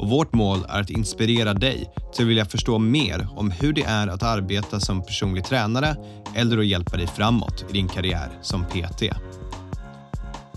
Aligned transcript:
och 0.00 0.08
vårt 0.08 0.32
mål 0.32 0.58
är 0.68 0.80
att 0.80 0.90
inspirera 0.90 1.54
dig 1.54 1.90
till 2.12 2.24
att 2.24 2.28
vilja 2.30 2.44
förstå 2.44 2.78
mer 2.78 3.28
om 3.36 3.50
hur 3.50 3.72
det 3.72 3.82
är 3.82 4.06
att 4.06 4.22
arbeta 4.22 4.80
som 4.80 5.02
personlig 5.02 5.44
tränare 5.44 5.96
eller 6.34 6.58
att 6.58 6.66
hjälpa 6.66 6.96
dig 6.96 7.06
framåt 7.06 7.64
i 7.70 7.72
din 7.72 7.88
karriär 7.88 8.28
som 8.42 8.64
PT. 8.64 9.02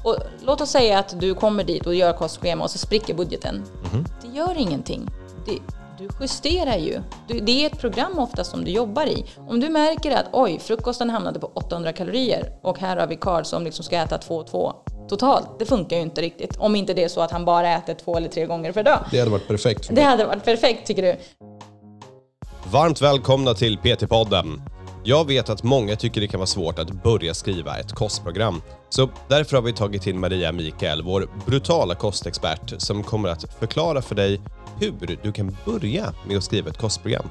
Och 0.04 0.18
låt 0.46 0.62
oss 0.62 0.70
säga 0.70 1.00
att 1.00 1.20
du 1.20 1.36
kommer 1.36 1.64
dit 1.64 1.86
och 1.86 1.96
gör 1.96 2.14
kostschema 2.14 2.64
och 2.64 2.72
så 2.72 2.78
spricker 2.78 3.14
budgeten. 3.14 3.64
Det 4.22 4.38
gör 4.38 4.58
ingenting. 4.58 5.10
Det, 5.46 5.60
du 5.98 6.10
justerar 6.22 6.78
ju. 6.78 7.02
Du, 7.28 7.40
det 7.40 7.52
är 7.52 7.66
ett 7.66 7.80
program 7.80 8.20
ofta 8.20 8.44
som 8.44 8.66
du 8.66 8.72
jobbar 8.72 9.06
i. 9.06 9.26
Om 9.38 9.60
du 9.60 9.70
märker 9.70 10.12
att 10.12 10.26
oj, 10.32 10.60
frukosten 10.60 11.10
hamnade 11.10 11.40
på 11.40 11.52
800 11.54 11.94
kalorier 11.94 12.54
och 12.62 12.80
här 12.80 12.98
har 12.98 13.08
vi 13.08 13.16
Karl 13.16 13.44
som 13.44 13.64
liksom 13.64 13.86
ska 13.86 13.96
äta 13.96 14.18
2 14.18 14.36
och 14.36 14.48
2 14.48 14.74
totalt. 15.10 15.60
Det 15.60 15.66
funkar 15.66 15.96
ju 15.96 16.02
inte 16.02 16.22
riktigt. 16.22 16.58
Om 16.58 16.76
inte 16.76 16.94
det 16.94 17.04
är 17.04 17.08
så 17.08 17.22
att 17.22 17.32
han 17.32 17.46
bara 17.46 17.70
äter 17.70 17.94
två 17.94 18.18
eller 18.18 18.30
tre 18.30 18.46
gånger 18.46 18.72
per 18.72 18.84
dag. 18.84 19.00
Det 19.12 19.20
hade 19.20 19.32
varit 19.32 19.48
perfekt 19.48 19.90
Det 19.92 20.02
hade 20.02 20.26
varit 20.26 20.46
perfekt 20.46 20.88
tycker 20.88 21.02
du. 21.02 21.16
Varmt 22.72 23.02
välkomna 23.02 23.54
till 23.54 23.78
PT-podden. 23.78 24.62
Jag 25.06 25.28
vet 25.28 25.50
att 25.50 25.64
många 25.64 25.96
tycker 25.96 26.22
det 26.22 26.28
kan 26.28 26.40
vara 26.40 26.48
svårt 26.48 26.80
att 26.80 27.04
börja 27.04 27.34
skriva 27.34 27.78
ett 27.78 27.92
kostprogram. 27.92 28.62
Så 28.90 29.10
därför 29.28 29.56
har 29.56 29.64
vi 29.64 29.74
tagit 29.74 30.08
in 30.08 30.20
Maria 30.20 30.52
Mikael, 30.52 31.02
vår 31.04 31.30
brutala 31.46 31.96
kostexpert, 31.96 32.74
som 32.78 33.04
kommer 33.04 33.30
att 33.30 33.54
förklara 33.60 34.02
för 34.02 34.16
dig 34.16 34.42
hur 34.80 35.18
du 35.24 35.32
kan 35.32 35.58
börja 35.66 36.14
med 36.28 36.38
att 36.38 36.44
skriva 36.44 36.70
ett 36.70 36.78
kostprogram. 36.78 37.26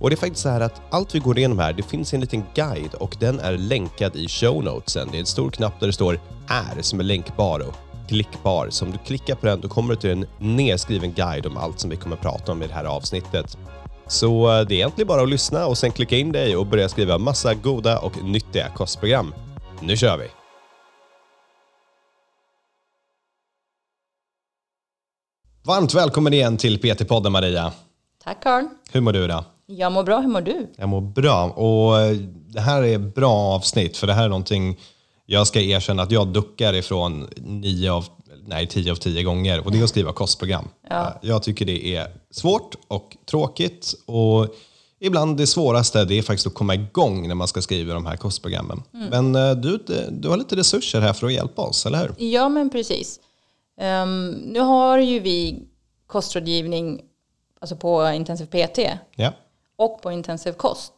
Och 0.00 0.10
det 0.10 0.14
är 0.14 0.16
faktiskt 0.16 0.42
så 0.42 0.48
här 0.48 0.60
att 0.60 0.82
allt 0.90 1.14
vi 1.14 1.18
går 1.18 1.38
igenom 1.38 1.58
här, 1.58 1.72
det 1.72 1.82
finns 1.82 2.14
en 2.14 2.20
liten 2.20 2.44
guide 2.54 2.94
och 2.94 3.16
den 3.20 3.40
är 3.40 3.52
länkad 3.52 4.16
i 4.16 4.28
show 4.28 4.64
notesen. 4.64 5.08
Det 5.10 5.16
är 5.16 5.20
en 5.20 5.26
stor 5.26 5.50
knapp 5.50 5.80
där 5.80 5.86
det 5.86 5.92
står 5.92 6.20
är 6.48 6.82
som 6.82 7.00
är 7.00 7.04
länkbar 7.04 7.60
och 7.60 7.74
klickbar. 8.08 8.68
Så 8.70 8.84
om 8.84 8.92
du 8.92 8.98
klickar 8.98 9.34
på 9.34 9.46
den 9.46 9.60
då 9.60 9.68
kommer 9.68 9.94
du 9.94 10.00
till 10.00 10.10
en 10.10 10.26
nedskriven 10.38 11.12
guide 11.12 11.46
om 11.46 11.56
allt 11.56 11.80
som 11.80 11.90
vi 11.90 11.96
kommer 11.96 12.16
prata 12.16 12.52
om 12.52 12.62
i 12.62 12.66
det 12.66 12.74
här 12.74 12.84
avsnittet. 12.84 13.58
Så 14.06 14.58
eh, 14.58 14.66
det 14.66 14.74
är 14.74 14.76
egentligen 14.76 15.08
bara 15.08 15.22
att 15.22 15.28
lyssna 15.28 15.66
och 15.66 15.78
sen 15.78 15.92
klicka 15.92 16.16
in 16.16 16.32
dig 16.32 16.56
och 16.56 16.66
börja 16.66 16.88
skriva 16.88 17.18
massa 17.18 17.54
goda 17.54 17.98
och 17.98 18.24
nyttiga 18.24 18.68
kostprogram. 18.68 19.34
Nu 19.80 19.96
kör 19.96 20.16
vi! 20.18 20.26
Varmt 25.64 25.94
välkommen 25.94 26.32
igen 26.32 26.56
till 26.56 26.78
PT-podden 26.78 27.30
Maria. 27.30 27.72
Tack 28.24 28.42
Karl. 28.42 28.64
Hur 28.92 29.00
mår 29.00 29.12
du 29.12 29.24
idag? 29.24 29.44
Jag 29.70 29.92
mår 29.92 30.02
bra, 30.02 30.20
hur 30.20 30.28
mår 30.28 30.40
du? 30.40 30.66
Jag 30.76 30.88
mår 30.88 31.00
bra 31.00 31.50
och 31.50 32.00
eh, 32.00 32.16
det 32.48 32.60
här 32.60 32.82
är 32.82 32.98
bra 32.98 33.32
avsnitt 33.34 33.96
för 33.96 34.06
det 34.06 34.12
här 34.12 34.24
är 34.24 34.28
någonting 34.28 34.78
jag 35.26 35.46
ska 35.46 35.60
erkänna 35.60 36.02
att 36.02 36.10
jag 36.10 36.28
duckar 36.28 36.74
ifrån 36.74 37.28
nio 37.36 37.92
av, 37.92 38.04
nej, 38.46 38.66
tio 38.66 38.92
av 38.92 38.96
tio 38.96 39.22
gånger 39.22 39.64
och 39.64 39.72
det 39.72 39.78
är 39.78 39.82
att 39.82 39.88
skriva 39.88 40.12
kostprogram. 40.12 40.68
Jag 41.22 41.42
tycker 41.42 41.64
det 41.64 41.96
är 41.96 42.06
svårt 42.30 42.74
och 42.88 43.16
tråkigt 43.26 43.94
och 44.06 44.46
ibland 45.00 45.36
det 45.36 45.46
svåraste 45.46 46.04
det 46.04 46.18
är 46.18 46.22
faktiskt 46.22 46.46
att 46.46 46.54
komma 46.54 46.74
igång 46.74 47.28
när 47.28 47.34
man 47.34 47.48
ska 47.48 47.62
skriva 47.62 47.94
de 47.94 48.06
här 48.06 48.16
kostprogrammen. 48.16 48.82
Men 49.10 49.34
eh, 49.34 49.50
du, 49.50 49.84
du 50.10 50.28
har 50.28 50.36
lite 50.36 50.56
resurser 50.56 51.00
här 51.00 51.12
för 51.12 51.26
att 51.26 51.32
hjälpa 51.32 51.62
oss, 51.62 51.86
eller 51.86 51.98
hur? 51.98 52.14
Ja, 52.18 52.48
men 52.48 52.70
precis. 52.70 53.20
Ehm, 53.80 54.30
nu 54.30 54.60
har 54.60 54.98
ju 54.98 55.20
vi 55.20 55.62
kostrådgivning 56.06 57.00
alltså 57.60 57.76
på 57.76 58.10
intensiv 58.10 58.46
PT 58.46 58.78
Ja. 59.16 59.32
Och 59.78 60.02
på 60.02 60.12
intensiv 60.12 60.52
kost. 60.52 60.92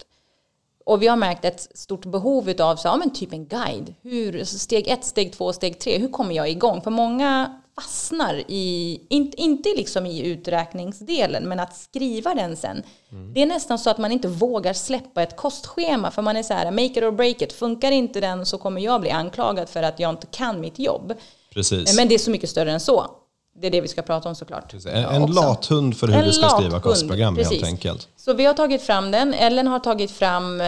Och 0.85 1.03
vi 1.03 1.07
har 1.07 1.17
märkt 1.17 1.45
ett 1.45 1.69
stort 1.75 2.07
behov 2.07 2.55
av 2.59 2.77
så, 2.77 2.89
ja, 2.89 2.97
men 2.97 3.11
typ 3.11 3.33
en 3.33 3.47
guide. 3.47 3.95
Hur, 4.03 4.45
steg 4.45 4.89
ett, 4.89 5.05
steg 5.05 5.33
två, 5.33 5.53
steg 5.53 5.79
tre. 5.79 5.99
Hur 5.99 6.09
kommer 6.09 6.35
jag 6.35 6.51
igång? 6.51 6.83
För 6.83 6.91
många 6.91 7.61
fastnar 7.75 8.43
i, 8.49 9.01
inte, 9.09 9.41
inte 9.41 9.69
liksom 9.69 10.07
i 10.07 10.27
uträkningsdelen, 10.27 11.49
men 11.49 11.61
att 11.61 11.77
skriva 11.77 12.35
den 12.35 12.57
sen. 12.57 12.83
Det 13.35 13.43
är 13.43 13.47
nästan 13.47 13.79
så 13.79 13.91
att 13.91 13.99
man 13.99 14.13
inte 14.13 14.29
vågar 14.29 14.73
släppa 14.73 15.23
ett 15.23 15.37
kostschema. 15.37 16.11
För 16.11 16.23
man 16.23 16.37
är 16.37 16.43
så 16.43 16.55
här, 16.55 16.71
make 16.71 16.85
it 16.85 17.03
or 17.03 17.11
break 17.11 17.43
it. 17.43 17.53
Funkar 17.53 17.93
inte 17.93 18.21
den 18.21 18.47
så 18.47 18.59
kommer 18.59 18.81
jag 18.81 19.01
bli 19.01 19.11
anklagad 19.11 19.69
för 19.69 19.83
att 19.83 20.01
jag 20.01 20.11
inte 20.11 20.27
kan 20.27 20.61
mitt 20.61 20.79
jobb. 20.79 21.15
Precis. 21.55 21.97
Men 21.97 22.09
det 22.09 22.15
är 22.15 22.19
så 22.19 22.31
mycket 22.31 22.51
större 22.51 22.73
än 22.73 22.81
så. 22.81 23.07
Det 23.61 23.67
är 23.67 23.71
det 23.71 23.81
vi 23.81 23.89
ska 23.89 24.03
prata 24.03 24.29
om 24.29 24.35
såklart. 24.35 24.75
en 24.75 24.97
en 24.97 25.23
också. 25.23 25.35
lathund 25.35 25.97
för 25.97 26.07
hur 26.09 26.15
En 26.15 26.25
du 26.25 26.33
ska 26.33 26.49
skriva 26.49 26.81
kostprogram 26.81 27.37
helt 27.37 27.49
precis. 27.49 27.65
enkelt. 27.65 28.09
Så 28.17 28.33
vi 28.35 28.45
har 28.45 28.55
tagit 28.55 28.83
fram 28.83 29.11
den. 29.11 29.35
Ellen 29.35 29.67
har 29.67 29.79
tagit 29.79 30.11
fram 30.11 30.61
eh, 30.61 30.67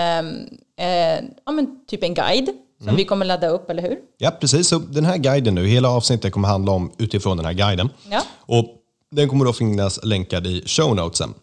eh, 0.86 1.24
ja, 1.46 1.52
men 1.52 1.66
typ 1.86 2.02
en 2.04 2.14
guide 2.14 2.46
som 2.78 2.88
Mm. 2.88 2.96
vi 2.96 3.04
kommer 3.04 3.26
ladda 3.26 3.48
upp, 3.48 3.70
eller 3.70 3.82
hur? 3.82 3.96
Ja, 4.18 4.30
precis. 4.30 4.68
Så 4.68 4.78
den 4.78 5.04
här 5.04 5.16
guiden 5.16 5.54
nu, 5.54 5.66
hela 5.66 5.88
avsnittet 5.90 6.32
kommer 6.32 6.48
handla 6.48 6.72
om 6.72 6.92
utifrån 6.98 7.36
den 7.36 7.46
här 7.46 7.52
guiden. 7.52 7.88
Ja. 8.10 8.22
Och 8.40 8.66
den 9.10 9.28
kommer 9.28 9.44
då 9.44 9.52
finnas 9.52 10.04
länkad 10.04 10.46
i 10.46 10.62
show 10.66 10.96
notesen. 10.96 11.34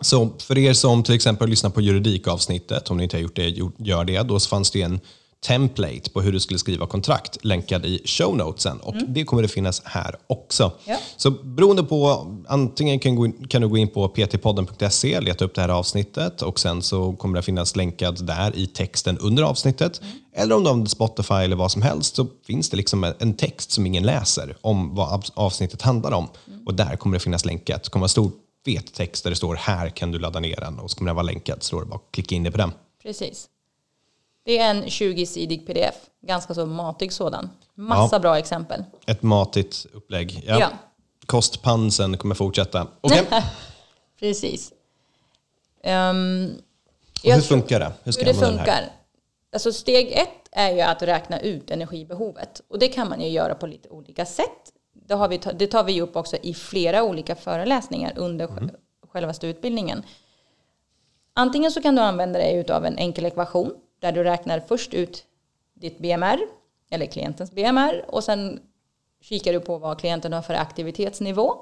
Så 0.00 0.28
för 0.42 0.58
er 0.58 0.72
som 0.72 1.02
till 1.02 1.14
exempel 1.14 1.48
lyssnar 1.48 1.70
på 1.70 1.80
juridikavsnittet, 1.80 2.90
om 2.90 2.96
ni 2.96 3.02
inte 3.02 3.16
har 3.16 3.22
gjort 3.22 3.36
det, 3.36 3.48
gör 3.78 4.04
det. 4.04 4.22
Då 4.22 4.40
fanns 4.40 4.70
det 4.70 4.82
en 4.82 5.00
template 5.46 6.10
på 6.10 6.20
hur 6.20 6.32
du 6.32 6.40
skulle 6.40 6.58
skriva 6.58 6.86
kontrakt 6.86 7.44
länkad 7.44 7.86
i 7.86 8.02
show 8.04 8.36
notesen. 8.36 8.80
Och 8.80 8.94
det 9.08 9.24
kommer 9.24 9.42
det 9.42 9.48
finnas 9.48 9.82
här 9.84 10.16
också. 10.26 10.72
Ja. 10.84 10.96
Så 11.16 11.30
beroende 11.30 11.82
på, 11.82 12.26
antingen 12.48 12.98
kan, 12.98 13.14
gå 13.16 13.26
in, 13.26 13.46
kan 13.48 13.62
du 13.62 13.68
gå 13.68 13.76
in 13.76 13.88
på 13.88 14.08
ptpodden.se, 14.08 15.20
leta 15.20 15.44
upp 15.44 15.54
det 15.54 15.60
här 15.60 15.68
avsnittet 15.68 16.42
och 16.42 16.60
sen 16.60 16.82
så 16.82 17.12
kommer 17.12 17.36
det 17.38 17.42
finnas 17.42 17.76
länkad 17.76 18.26
där 18.26 18.56
i 18.56 18.66
texten 18.66 19.18
under 19.18 19.42
avsnittet. 19.42 20.00
Eller 20.36 20.56
om 20.56 20.64
du 20.64 20.70
använder 20.70 20.90
Spotify 20.90 21.34
eller 21.34 21.56
vad 21.56 21.72
som 21.72 21.82
helst 21.82 22.16
så 22.16 22.26
finns 22.46 22.70
det 22.70 22.76
liksom 22.76 23.04
en- 23.18 23.34
text 23.36 23.70
som 23.70 23.86
ingen 23.86 24.02
läser 24.02 24.56
om 24.60 24.94
vad 24.94 25.24
avsnittet 25.34 25.82
handlar 25.82 26.12
om. 26.12 26.28
Och 26.66 26.74
där 26.74 26.96
kommer 26.96 27.16
det 27.16 27.20
finnas 27.20 27.44
länkat. 27.44 27.84
Det 27.84 27.90
kommer 27.90 28.02
vara 28.02 28.08
stor 28.08 28.30
fet 28.64 28.94
text 28.94 29.24
där 29.24 29.30
det 29.30 29.36
står 29.36 29.54
här 29.54 29.88
kan 29.88 30.10
du 30.12 30.18
ladda 30.18 30.40
ner 30.40 30.56
den 30.60 30.78
och 30.78 30.90
så 30.90 30.96
kommer 30.96 31.08
den 31.08 31.16
vara 31.16 31.26
länkad 31.26 31.62
så 31.62 31.76
då 31.76 31.80
är 31.80 31.84
det 31.84 31.90
bara 31.90 31.96
att 31.96 32.12
klicka 32.14 32.34
in 32.34 32.42
det 32.42 32.50
på 32.50 32.58
den. 32.58 32.72
Precis. 33.02 33.46
Det 34.44 34.58
är 34.58 34.70
en 34.70 34.84
20-sidig 34.84 35.66
pdf. 35.66 35.94
Ganska 36.22 36.54
så 36.54 36.66
matig 36.66 37.12
sådan. 37.12 37.50
Massa 37.74 38.20
bra 38.20 38.38
exempel. 38.38 38.84
Ett 39.06 39.22
matigt 39.22 39.86
upplägg. 39.92 40.44
Ja. 40.46 40.60
Ja. 40.60 40.70
Kostpansen 41.26 42.16
kommer 42.16 42.34
fortsätta. 42.34 42.86
Okej, 43.00 43.26
Precis. 44.20 44.72
Ehm, 45.82 46.52
och 47.24 47.32
hur 47.32 47.40
funkar 47.40 47.80
det? 47.80 47.92
Hur 48.02 48.12
ska 48.12 48.24
hur 48.24 48.32
det 48.32 48.38
funkar. 48.38 48.92
Alltså 49.52 49.72
steg 49.72 50.12
ett 50.12 50.48
är 50.52 50.70
ju 50.70 50.80
att 50.80 51.02
räkna 51.02 51.40
ut 51.40 51.70
energibehovet. 51.70 52.62
Och 52.68 52.78
det 52.78 52.88
kan 52.88 53.08
man 53.08 53.20
ju 53.20 53.28
göra 53.28 53.54
på 53.54 53.66
lite 53.66 53.88
olika 53.88 54.26
sätt. 54.26 54.72
Det, 54.92 55.14
har 55.14 55.28
vi, 55.28 55.40
det 55.54 55.66
tar 55.66 55.84
vi 55.84 56.00
upp 56.00 56.16
också 56.16 56.36
i 56.42 56.54
flera 56.54 57.02
olika 57.02 57.34
föreläsningar 57.34 58.12
under 58.16 58.48
mm. 58.48 58.70
självaste 59.12 59.46
utbildningen. 59.46 60.02
Antingen 61.34 61.70
så 61.70 61.82
kan 61.82 61.94
du 61.94 62.02
använda 62.02 62.38
dig 62.38 62.70
av 62.70 62.86
en 62.86 62.98
enkel 62.98 63.26
ekvation 63.26 63.74
där 64.04 64.12
du 64.12 64.24
räknar 64.24 64.60
först 64.60 64.94
ut 64.94 65.24
ditt 65.74 65.98
BMR 65.98 66.38
eller 66.90 67.06
klientens 67.06 67.52
BMR 67.52 68.04
och 68.08 68.24
sen 68.24 68.60
kikar 69.20 69.52
du 69.52 69.60
på 69.60 69.78
vad 69.78 70.00
klienten 70.00 70.32
har 70.32 70.42
för 70.42 70.54
aktivitetsnivå. 70.54 71.54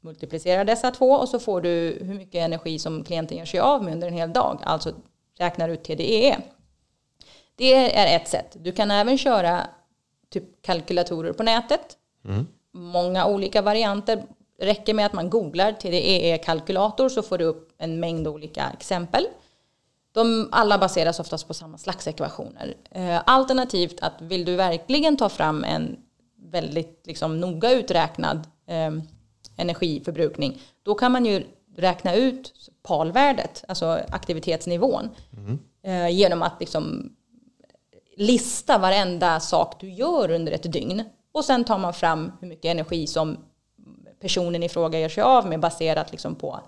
Multiplicerar 0.00 0.64
dessa 0.64 0.90
två 0.90 1.10
och 1.10 1.28
så 1.28 1.38
får 1.38 1.60
du 1.60 1.98
hur 2.00 2.14
mycket 2.14 2.34
energi 2.34 2.78
som 2.78 3.04
klienten 3.04 3.38
gör 3.38 3.44
sig 3.44 3.60
av 3.60 3.84
med 3.84 3.94
under 3.94 4.08
en 4.08 4.14
hel 4.14 4.32
dag. 4.32 4.60
Alltså 4.64 4.92
räknar 5.38 5.68
ut 5.68 5.84
TDEE. 5.84 6.38
Det 7.56 7.96
är 7.96 8.16
ett 8.16 8.28
sätt. 8.28 8.56
Du 8.58 8.72
kan 8.72 8.90
även 8.90 9.18
köra 9.18 9.66
typ 10.30 10.62
kalkylatorer 10.62 11.32
på 11.32 11.42
nätet. 11.42 11.98
Många 12.72 13.26
olika 13.26 13.62
varianter. 13.62 14.22
Räcker 14.58 14.94
med 14.94 15.06
att 15.06 15.12
man 15.12 15.30
googlar 15.30 15.72
TDEE-kalkylator 15.72 17.08
så 17.08 17.22
får 17.22 17.38
du 17.38 17.44
upp 17.44 17.72
en 17.78 18.00
mängd 18.00 18.28
olika 18.28 18.70
exempel. 18.74 19.26
De 20.14 20.48
alla 20.52 20.78
baseras 20.78 21.20
oftast 21.20 21.48
på 21.48 21.54
samma 21.54 21.78
slags 21.78 22.06
ekvationer. 22.08 22.74
Eh, 22.90 23.20
alternativt 23.26 24.00
att 24.00 24.20
vill 24.20 24.44
du 24.44 24.56
verkligen 24.56 25.16
ta 25.16 25.28
fram 25.28 25.64
en 25.64 25.96
väldigt 26.36 27.02
liksom, 27.04 27.40
noga 27.40 27.72
uträknad 27.72 28.36
eh, 28.66 28.90
energiförbrukning, 29.56 30.60
då 30.82 30.94
kan 30.94 31.12
man 31.12 31.26
ju 31.26 31.46
räkna 31.76 32.14
ut 32.14 32.70
palvärdet, 32.82 33.64
alltså 33.68 34.00
aktivitetsnivån, 34.08 35.08
eh, 35.82 36.08
genom 36.08 36.42
att 36.42 36.60
liksom 36.60 37.12
lista 38.16 38.78
varenda 38.78 39.40
sak 39.40 39.80
du 39.80 39.90
gör 39.90 40.30
under 40.30 40.52
ett 40.52 40.72
dygn. 40.72 41.04
Och 41.32 41.44
sen 41.44 41.64
tar 41.64 41.78
man 41.78 41.94
fram 41.94 42.32
hur 42.40 42.48
mycket 42.48 42.70
energi 42.70 43.06
som 43.06 43.36
personen 44.20 44.62
i 44.62 44.68
fråga 44.68 45.00
gör 45.00 45.08
sig 45.08 45.22
av 45.22 45.48
med 45.48 45.60
baserat 45.60 46.10
liksom 46.12 46.34
på 46.34 46.60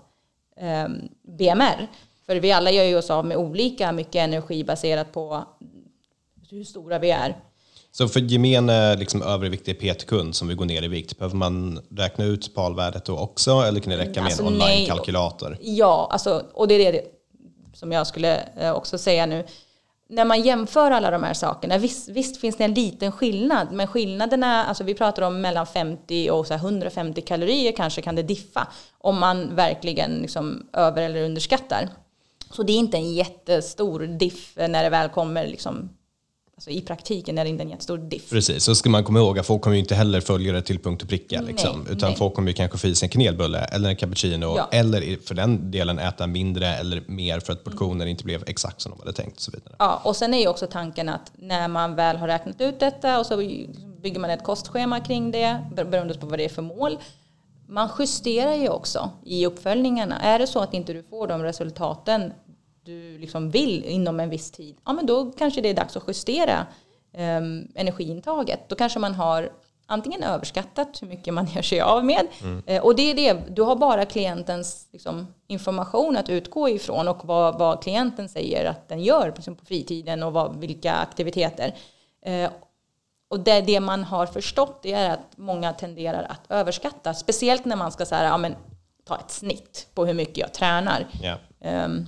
eh, 0.57 0.87
BMR. 1.21 1.87
För 2.27 2.35
vi 2.35 2.51
alla 2.51 2.71
gör 2.71 2.83
ju 2.83 2.97
oss 2.97 3.09
av 3.09 3.25
med 3.25 3.37
olika 3.37 3.91
mycket 3.91 4.15
energi 4.15 4.63
baserat 4.63 5.11
på 5.11 5.45
hur 6.49 6.63
stora 6.63 6.99
vi 6.99 7.11
är. 7.11 7.37
Så 7.91 8.07
för 8.07 8.19
gemene 8.19 8.95
liksom, 8.95 9.21
överviktig 9.21 9.79
PT-kund 9.79 10.35
som 10.35 10.47
vill 10.47 10.57
gå 10.57 10.65
ner 10.65 10.83
i 10.83 10.87
vikt, 10.87 11.17
behöver 11.17 11.35
man 11.35 11.79
räkna 11.89 12.25
ut 12.25 12.55
palvärdet 12.55 13.05
då 13.05 13.17
också 13.17 13.51
eller 13.51 13.79
kan 13.79 13.91
det 13.91 13.97
räcka 13.97 14.21
med 14.21 14.25
Alltså, 14.25 14.43
en 14.43 14.47
online-kalkylator? 14.47 15.57
Ja, 15.61 16.07
alltså, 16.11 16.45
och 16.53 16.67
det 16.67 16.73
är 16.73 16.91
det 16.91 17.01
som 17.73 17.91
jag 17.91 18.07
skulle 18.07 18.43
eh, 18.59 18.71
också 18.71 18.97
säga 18.97 19.25
nu. 19.25 19.45
När 20.09 20.25
man 20.25 20.41
jämför 20.41 20.91
alla 20.91 21.11
de 21.11 21.23
här 21.23 21.33
sakerna, 21.33 21.77
visst, 21.77 22.09
visst 22.09 22.41
finns 22.41 22.57
det 22.57 22.63
en 22.63 22.73
liten 22.73 23.11
skillnad, 23.11 23.71
men 23.71 23.87
skillnaderna, 23.87 24.65
alltså 24.65 24.83
vi 24.83 24.93
pratar 24.93 25.21
om 25.21 25.41
mellan 25.41 25.67
50 25.67 26.29
och 26.31 26.47
så 26.47 26.53
här 26.53 26.61
150 26.61 27.21
kalorier 27.21 27.71
kanske 27.71 28.01
kan 28.01 28.15
det 28.15 28.23
diffa 28.23 28.67
om 28.97 29.19
man 29.19 29.55
verkligen 29.55 30.11
liksom 30.11 30.69
över 30.73 31.01
eller 31.01 31.23
underskattar. 31.23 31.89
Så 32.51 32.63
det 32.63 32.71
är 32.73 32.77
inte 32.77 32.97
en 32.97 33.13
jättestor 33.13 33.99
diff 34.19 34.53
när 34.55 34.83
det 34.83 34.89
väl 34.89 35.09
kommer 35.09 35.47
liksom, 35.47 35.89
alltså 36.55 36.69
i 36.69 36.81
praktiken 36.81 37.37
är 37.37 37.43
det 37.43 37.49
inte 37.49 37.63
en 37.63 37.69
jättestor 37.69 37.97
diff. 37.97 38.29
Precis, 38.29 38.63
så 38.63 38.75
ska 38.75 38.89
man 38.89 39.03
komma 39.03 39.19
ihåg 39.19 39.39
att 39.39 39.45
folk 39.45 39.61
kommer 39.61 39.75
ju 39.75 39.79
inte 39.79 39.95
heller 39.95 40.21
följa 40.21 40.53
det 40.53 40.61
till 40.61 40.79
punkt 40.79 41.03
och 41.03 41.09
pricka. 41.09 41.41
Liksom, 41.41 41.79
Nej, 41.79 41.93
utan 41.93 42.09
nej. 42.09 42.17
folk 42.17 42.33
kommer 42.33 42.47
ju 42.47 42.53
kanske 42.53 42.77
få 42.77 42.87
i 42.87 42.95
sig 42.95 43.05
en 43.05 43.09
kanelbulle 43.09 43.59
eller 43.59 43.89
en 43.89 43.95
cappuccino 43.95 44.53
Ja. 44.57 44.67
eller 44.71 45.25
för 45.27 45.35
den 45.35 45.71
delen 45.71 45.99
äta 45.99 46.27
mindre 46.27 46.67
eller 46.75 47.03
mer 47.07 47.39
för 47.39 47.53
att 47.53 47.63
portionen 47.63 48.07
inte 48.07 48.23
blev 48.23 48.43
exakt 48.47 48.81
som 48.81 48.91
de 48.91 48.99
hade 48.99 49.13
tänkt 49.13 49.35
och 49.35 49.41
så 49.41 49.51
vidare. 49.51 49.75
Ja, 49.79 50.01
och 50.03 50.15
sen 50.15 50.33
är 50.33 50.39
ju 50.39 50.47
också 50.47 50.67
tanken 50.67 51.09
att 51.09 51.31
när 51.35 51.67
man 51.67 51.95
väl 51.95 52.17
har 52.17 52.27
räknat 52.27 52.61
ut 52.61 52.79
detta 52.79 53.19
och 53.19 53.25
så 53.25 53.37
bygger 54.01 54.19
man 54.19 54.29
ett 54.29 54.43
kostschema 54.43 54.99
kring 54.99 55.31
det 55.31 55.59
ber- 55.75 55.85
beroende 55.85 56.13
på 56.13 56.25
vad 56.25 56.39
det 56.39 56.45
är 56.45 56.49
för 56.49 56.61
mål. 56.61 56.97
Man 57.67 57.89
justerar 57.99 58.53
ju 58.53 58.69
också 58.69 59.09
i 59.23 59.45
uppföljningarna. 59.45 60.19
Är 60.19 60.39
det 60.39 60.47
så 60.47 60.59
att 60.59 60.73
inte 60.73 60.93
du 60.93 61.03
får 61.03 61.27
de 61.27 61.43
resultaten 61.43 62.33
du 62.83 63.17
liksom 63.17 63.49
vill 63.49 63.83
inom 63.83 64.19
en 64.19 64.29
viss 64.29 64.51
tid, 64.51 64.77
ja 64.85 64.93
men 64.93 65.05
då 65.05 65.31
kanske 65.31 65.61
det 65.61 65.69
är 65.69 65.73
dags 65.73 65.97
att 65.97 66.03
justera 66.07 66.67
um, 67.13 67.67
energiintaget. 67.75 68.69
Då 68.69 68.75
kanske 68.75 68.99
man 68.99 69.13
har 69.13 69.51
antingen 69.85 70.23
överskattat 70.23 71.01
hur 71.01 71.07
mycket 71.07 71.33
man 71.33 71.45
gör 71.45 71.61
sig 71.61 71.81
av 71.81 72.05
med. 72.05 72.27
Eh, 72.65 72.83
och 72.83 72.95
det 72.95 73.11
är 73.11 73.15
det, 73.15 73.55
du 73.55 73.61
har 73.61 73.75
bara 73.75 74.05
klientens 74.05 74.87
liksom, 74.91 75.27
information 75.47 76.17
att 76.17 76.29
utgå 76.29 76.69
ifrån 76.69 77.07
och 77.07 77.25
vad, 77.25 77.59
vad 77.59 77.83
klienten 77.83 78.29
säger 78.29 78.65
att 78.65 78.89
den 78.89 79.03
gör 79.03 79.33
liksom, 79.35 79.55
på 79.55 79.65
fritiden 79.65 80.23
och 80.23 80.33
vad, 80.33 80.59
vilka 80.59 80.93
aktiviteter. 80.93 81.75
Eh, 82.25 82.51
och 83.29 83.39
det, 83.39 83.61
det 83.61 83.79
man 83.79 84.03
har 84.03 84.25
förstått 84.25 84.85
är 84.85 85.09
att 85.09 85.37
många 85.37 85.73
tenderar 85.73 86.23
att 86.23 86.51
överskatta. 86.51 87.13
Speciellt 87.13 87.65
när 87.65 87.75
man 87.75 87.91
ska 87.91 88.05
så 88.05 88.15
här, 88.15 88.25
ja, 88.25 88.37
men, 88.37 88.55
ta 89.07 89.15
ett 89.17 89.31
snitt 89.31 89.87
på 89.93 90.05
hur 90.05 90.13
mycket 90.13 90.37
jag 90.37 90.53
tränar. 90.53 91.07
Ja. 91.21 91.35
Ehm, 91.61 92.05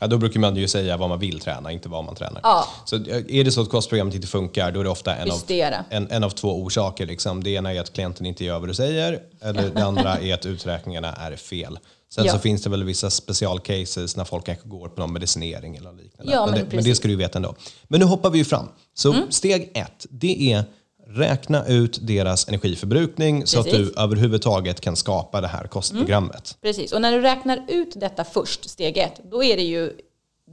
Ja, 0.00 0.06
då 0.06 0.18
brukar 0.18 0.40
man 0.40 0.56
ju 0.56 0.68
säga 0.68 0.96
vad 0.96 1.08
man 1.08 1.18
vill 1.18 1.40
träna, 1.40 1.72
inte 1.72 1.88
vad 1.88 2.04
man 2.04 2.14
tränar. 2.14 2.40
Ja. 2.42 2.68
Så 2.84 2.96
eh, 2.96 3.16
är 3.28 3.44
det 3.44 3.50
så 3.52 3.62
att 3.62 3.68
kostprogrammet 3.68 4.14
inte 4.14 4.26
funkar, 4.26 4.72
då 4.72 4.80
är 4.80 4.84
det 4.84 4.90
ofta 4.90 5.16
en 5.16 5.30
av, 5.30 5.42
en, 5.90 6.10
en 6.10 6.24
av 6.24 6.30
två 6.30 6.62
orsaker. 6.62 7.06
Liksom. 7.06 7.44
Det 7.44 7.50
ena 7.50 7.72
är 7.74 7.80
att 7.80 7.92
klienten 7.92 8.26
inte 8.26 8.44
gör 8.44 8.58
vad 8.58 8.68
du 8.68 8.74
säger, 8.74 9.20
eller 9.40 9.70
det 9.70 9.84
andra 9.84 10.18
är 10.20 10.34
att 10.34 10.46
uträkningarna 10.46 11.12
är 11.12 11.36
fel. 11.36 11.78
Sen 12.14 12.24
Ja. 12.24 12.32
så 12.32 12.38
finns 12.38 12.62
det 12.62 12.70
väl 12.70 12.84
vissa 12.84 13.10
specialcases 13.10 14.16
när 14.16 14.24
folk 14.24 14.46
kanske 14.46 14.68
går 14.68 14.88
på 14.88 15.00
någon 15.00 15.12
medicinering 15.12 15.76
eller 15.76 15.92
liknande. 15.92 16.32
Ja, 16.32 16.46
men, 16.46 16.54
men 16.54 16.60
det, 16.60 16.66
men 16.76 16.76
det. 16.76 16.84
Mm. 16.84 16.94
ska 16.94 17.08
du 17.08 17.12
ju 17.12 17.18
veta 17.18 17.38
ändå. 17.38 17.54
Men 17.88 18.00
nu 18.00 18.06
hoppar 18.06 18.30
vi 18.30 18.38
ju 18.38 18.44
fram. 18.44 18.68
Så 18.94 19.14
steg 19.30 19.70
ett, 19.74 20.06
det 20.10 20.52
är 20.52 20.64
räkna 21.08 21.66
ut 21.66 21.98
deras 22.02 22.48
energiförbrukning 22.48 23.46
så 23.46 23.60
att 23.60 23.64
Precis. 23.66 23.94
du 23.94 24.00
överhuvudtaget 24.00 24.80
kan 24.80 24.96
skapa 24.96 25.40
det 25.40 25.46
här 25.46 25.66
kostprogrammet. 25.66 26.58
Precis, 26.62 26.92
och 26.92 27.00
när 27.00 27.12
du 27.12 27.20
räknar 27.20 27.64
ut 27.68 28.00
detta 28.00 28.24
först, 28.24 28.70
steg 28.70 28.98
ett, 28.98 29.20
då 29.24 29.44
är 29.44 29.56
det 29.56 29.62
ju 29.62 29.92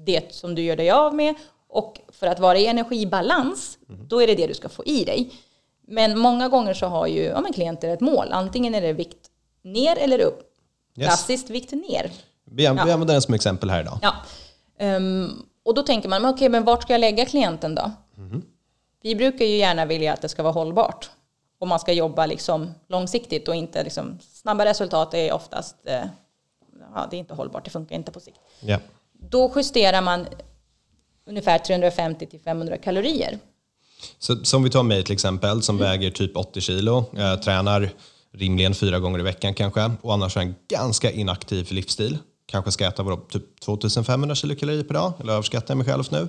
det 0.06 0.34
som 0.34 0.56
du 0.56 0.62
gör 0.62 0.76
dig 0.76 0.92
av 0.92 1.16
med. 1.16 1.36
Och 1.68 2.00
för 2.10 2.28
att 2.28 2.40
vara 2.40 2.58
i 2.58 2.66
energibalans, 2.66 3.78
då 4.08 4.22
är 4.22 4.28
det 4.28 4.36
det 4.36 4.48
du 4.48 4.54
ska 4.54 4.70
få 4.70 4.86
i 4.86 5.04
dig. 5.04 5.32
Men 5.88 6.20
många 6.20 6.50
gånger 6.50 6.74
så 6.74 6.86
har 6.86 7.08
ju 7.08 7.24
ja, 7.24 7.42
men 7.42 7.54
klienter 7.54 7.90
ett 7.90 8.02
mål. 8.02 8.28
Antingen 8.32 8.76
är 8.76 8.82
det 8.82 8.94
vikt 8.94 9.30
ner 9.64 9.98
eller 9.98 10.20
upp. 10.20 10.42
Yes. 10.98 11.08
Klassiskt 11.08 11.50
vikt 11.50 11.72
ner. 11.72 12.12
Vi, 12.46 12.56
vi 12.56 12.68
använder 12.68 13.06
den 13.06 13.22
som 13.22 13.34
exempel 13.34 13.70
här 13.70 13.82
idag. 13.82 14.00
Ja. 14.02 14.14
Ehm, 14.80 15.30
och 15.66 15.74
då 15.74 15.84
tänker 15.84 16.10
man, 16.10 16.26
okej, 16.26 16.50
men 16.50 16.64
vart 16.64 16.84
ska 16.84 16.94
jag 16.94 17.00
lägga 17.00 17.26
klienten 17.26 17.76
då? 17.76 17.92
Vi 19.04 19.16
brukar 19.16 19.46
ju 19.46 19.58
gärna 19.58 19.86
vilja 19.86 20.14
att 20.14 20.22
det 20.22 20.30
ska 20.30 20.44
vara 20.44 20.54
hållbart. 20.54 21.10
Och 21.60 21.68
man 21.68 21.80
ska 21.80 21.94
jobba 21.94 22.26
liksom 22.26 22.72
långsiktigt 22.88 23.48
och 23.48 23.56
inte 23.56 23.84
liksom, 23.84 24.20
snabba 24.34 24.66
resultat 24.66 25.14
är 25.14 25.34
oftast, 25.34 25.76
eh, 25.86 26.04
ja, 26.96 27.08
det 27.12 27.18
är 27.18 27.20
inte 27.20 27.34
hållbart, 27.34 27.66
det 27.66 27.72
funkar 27.72 27.96
inte 27.96 28.12
på 28.12 28.20
sikt. 28.20 28.40
Ja. 28.60 28.80
Då 29.14 29.52
justerar 29.56 30.02
man 30.02 30.28
ungefär 31.28 31.60
350 31.60 32.26
till 32.26 32.40
500 32.40 32.78
kalorier. 32.78 33.40
Så, 34.20 34.46
som 34.46 34.64
vi 34.64 34.70
tar 34.70 34.84
mig 34.84 35.04
till 35.04 35.14
exempel, 35.14 35.62
som 35.62 35.78
väger 35.78 36.12
typ 36.12 36.38
80 36.38 36.62
kilo, 36.62 37.06
eh, 37.18 37.36
tränar 37.36 37.90
rimligen 38.32 38.76
fyra 38.76 39.00
gånger 39.00 39.20
i 39.20 39.24
veckan 39.24 39.54
kanske, 39.54 39.92
och 40.02 40.14
annars 40.14 40.36
har 40.36 40.42
en 40.42 40.56
ganska 40.68 41.12
inaktiv 41.12 41.72
livsstil. 41.72 42.18
Kanske 42.46 42.72
ska 42.72 42.88
äta 42.88 43.04
vadå, 43.04 43.18
typ 43.18 43.60
2500 43.60 44.36
kilokalorier 44.36 44.84
per 44.84 44.94
dag, 44.94 45.14
eller 45.20 45.34
överskattar 45.34 45.72
jag 45.72 45.78
mig 45.78 45.88
själv 45.88 46.04
nu? 46.12 46.28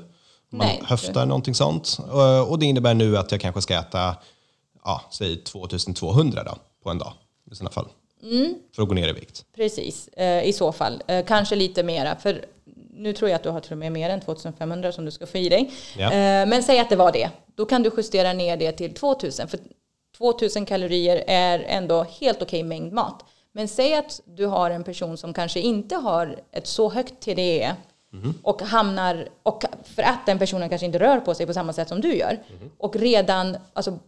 Man 0.54 0.66
Nej, 0.66 0.82
höftar 0.84 1.26
någonting 1.26 1.54
sånt. 1.54 1.98
Eh, 2.12 2.40
Och 2.50 2.58
det 2.58 2.66
innebär 2.66 2.94
nu 2.94 3.16
att 3.18 3.32
jag 3.32 3.40
kanske 3.40 3.60
ska 3.62 3.74
äta, 3.74 4.16
ja, 4.84 5.00
säg 5.10 5.36
2200 5.36 6.44
då, 6.44 6.54
på 6.82 6.90
en 6.90 6.98
dag 6.98 7.12
i 7.52 7.54
sådana 7.54 7.70
fall. 7.70 7.86
För 8.74 8.82
att 8.82 8.88
gå 8.88 8.94
ner 8.94 9.08
i 9.08 9.12
vikt. 9.12 9.44
Precis, 9.56 10.08
eh, 10.08 10.44
i 10.44 10.52
så 10.52 10.72
fall. 10.72 11.02
Eh, 11.06 11.24
kanske 11.24 11.56
lite 11.56 11.82
mera. 11.82 12.16
För 12.16 12.44
nu 12.94 13.12
tror 13.12 13.30
jag 13.30 13.36
att 13.36 13.42
du 13.42 13.48
har 13.50 13.60
till 13.60 13.72
och 13.72 13.78
med 13.78 13.92
mer 13.92 14.10
än 14.10 14.20
2500 14.20 14.92
som 14.92 15.04
du 15.04 15.10
ska 15.10 15.26
få 15.26 15.38
i 15.38 15.48
dig. 15.48 15.70
Ja. 15.98 16.04
Eh, 16.12 16.46
men 16.46 16.62
säg 16.62 16.78
att 16.78 16.90
det 16.90 16.96
var 16.96 17.12
det. 17.12 17.30
Då 17.54 17.66
kan 17.66 17.82
du 17.82 17.90
justera 17.96 18.32
ner 18.32 18.56
det 18.56 18.72
till 18.72 18.94
2000. 18.94 19.48
För 19.48 19.58
2000 20.18 20.66
kalorier 20.66 21.24
är 21.26 21.58
ändå 21.58 22.02
helt 22.20 22.42
okej 22.42 22.62
mängd 22.62 22.92
mat. 22.92 23.24
Men 23.52 23.68
säg 23.68 23.94
att 23.94 24.20
du 24.24 24.46
har 24.46 24.70
en 24.70 24.84
person 24.84 25.16
som 25.16 25.34
kanske 25.34 25.60
inte 25.60 25.94
har 25.96 26.38
ett 26.52 26.66
så 26.66 26.90
högt 26.90 27.20
TDE 27.20 27.74
och 28.42 28.62
hamnar, 28.62 29.28
och 29.42 29.64
för 29.84 30.02
att 30.02 30.26
den 30.26 30.38
personen 30.38 30.68
kanske 30.68 30.86
inte 30.86 30.98
rör 30.98 31.20
på 31.20 31.34
sig 31.34 31.46
på 31.46 31.54
samma 31.54 31.72
sätt 31.72 31.88
som 31.88 32.00
du 32.00 32.14
gör. 32.16 32.38
Och 32.78 32.96
redan, 32.96 33.56
alltså 33.72 33.98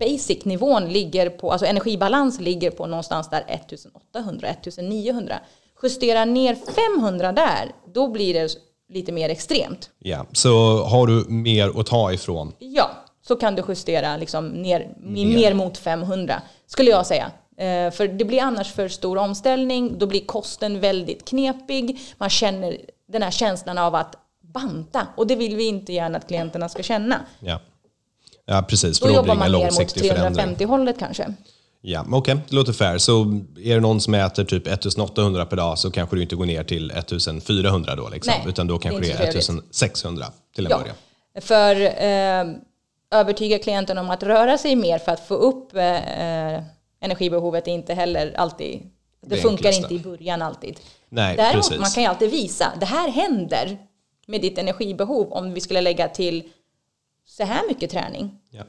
basic-nivån 0.00 0.88
ligger 0.88 1.30
på, 1.30 1.52
alltså 1.52 1.66
energibalans 1.66 2.40
ligger 2.40 2.70
på 2.70 2.86
någonstans 2.86 3.30
där 3.30 3.44
1800, 3.48 4.48
1900. 4.48 5.40
Justera 5.82 6.24
ner 6.24 6.54
500 6.98 7.32
där, 7.32 7.72
då 7.94 8.08
blir 8.08 8.34
det 8.34 8.50
lite 8.88 9.12
mer 9.12 9.28
extremt. 9.28 9.90
Ja, 9.98 10.26
så 10.32 10.82
har 10.84 11.06
du 11.06 11.24
mer 11.28 11.80
att 11.80 11.86
ta 11.86 12.12
ifrån. 12.12 12.52
Ja, 12.58 12.90
så 13.22 13.36
kan 13.36 13.54
du 13.54 13.62
justera 13.68 14.16
liksom 14.16 14.48
ner, 14.48 14.94
mer. 15.00 15.54
mot 15.54 15.78
500, 15.78 16.42
skulle 16.66 16.90
jag 16.90 17.06
säga. 17.06 17.30
Eh, 17.56 17.90
för 17.90 18.08
det 18.08 18.24
blir 18.24 18.42
annars 18.42 18.72
för 18.72 18.88
stor 18.88 19.18
omställning, 19.18 19.98
då 19.98 20.06
blir 20.06 20.20
kosten 20.20 20.80
väldigt 20.80 21.24
knepig. 21.28 22.00
Man 22.18 22.30
känner 22.30 22.76
den 23.12 23.22
här 23.22 23.30
känslan 23.30 23.78
av 23.78 23.94
att 23.94 24.16
banta, 24.40 25.06
och 25.16 25.26
det 25.26 25.36
vill 25.36 25.56
vi 25.56 25.64
inte 25.64 25.92
gärna 25.92 26.18
att 26.18 26.28
klienterna 26.28 26.68
ska 26.68 26.82
känna. 26.82 27.20
Ja, 27.40 27.60
ja 28.46 28.62
precis. 28.68 29.00
Då 29.00 29.06
För 29.06 29.12
då 29.12 29.16
jobbar 29.16 29.34
det 29.34 29.38
man 29.38 29.52
ner 29.52 29.58
mot 29.58 29.62
långsiktig 29.62 30.10
förändring. 30.10 30.56
350-hållet 30.56 30.98
kanske. 30.98 31.34
Ja, 31.82 32.04
okej, 32.12 32.38
det 32.48 32.56
låter 32.56 32.72
fair. 32.72 32.98
Så 32.98 33.22
är 33.62 33.74
det 33.74 33.80
någon 33.80 34.00
som 34.00 34.14
äter 34.14 34.44
typ 34.44 34.66
1800 34.66 35.46
per 35.46 35.56
dag 35.56 35.78
så 35.78 35.90
kanske 35.90 36.16
du 36.16 36.22
inte 36.22 36.36
går 36.36 36.46
ner 36.46 36.64
till 36.64 36.90
1400 36.90 37.96
då, 37.96 38.08
liksom, 38.08 38.34
Nej, 38.38 38.48
utan 38.48 38.66
då 38.66 38.78
det 38.78 38.88
är 38.88 38.90
kanske 38.90 39.00
det 39.00 39.06
är 39.12 39.40
så 39.40 39.52
trevligt. 39.52 39.64
1600 39.74 40.26
till 40.54 40.66
en 40.66 40.70
Ja, 40.70 40.78
början. 40.78 40.96
för 41.40 41.80
eh, 41.80 42.56
övertyga 43.20 43.58
klienten 43.58 43.98
om 43.98 44.10
att 44.10 44.22
röra 44.22 44.58
sig 44.58 44.76
mer 44.76 44.98
för 44.98 45.12
att 45.12 45.26
få 45.28 45.34
upp 45.34 45.76
eh, 45.76 45.84
eh, 46.54 46.62
energibehovet 47.00 47.68
är 47.68 47.72
inte 47.72 47.94
heller 47.94 48.34
alltid, 48.36 48.82
det, 49.30 49.36
Det 49.36 49.42
funkar 49.42 49.68
enklaste. 49.68 49.94
inte 49.94 50.08
i 50.08 50.10
början 50.10 50.42
alltid. 50.42 50.80
Nej, 51.08 51.36
Däremot 51.36 51.64
precis. 51.64 51.80
man 51.80 51.90
kan 51.90 52.02
ju 52.02 52.08
alltid 52.08 52.30
visa, 52.30 52.72
det 52.80 52.86
här 52.86 53.08
händer 53.10 53.78
med 54.26 54.40
ditt 54.40 54.58
energibehov 54.58 55.32
om 55.32 55.52
vi 55.54 55.60
skulle 55.60 55.80
lägga 55.80 56.08
till 56.08 56.42
så 57.26 57.44
här 57.44 57.68
mycket 57.68 57.90
träning. 57.90 58.38
Ja. 58.50 58.62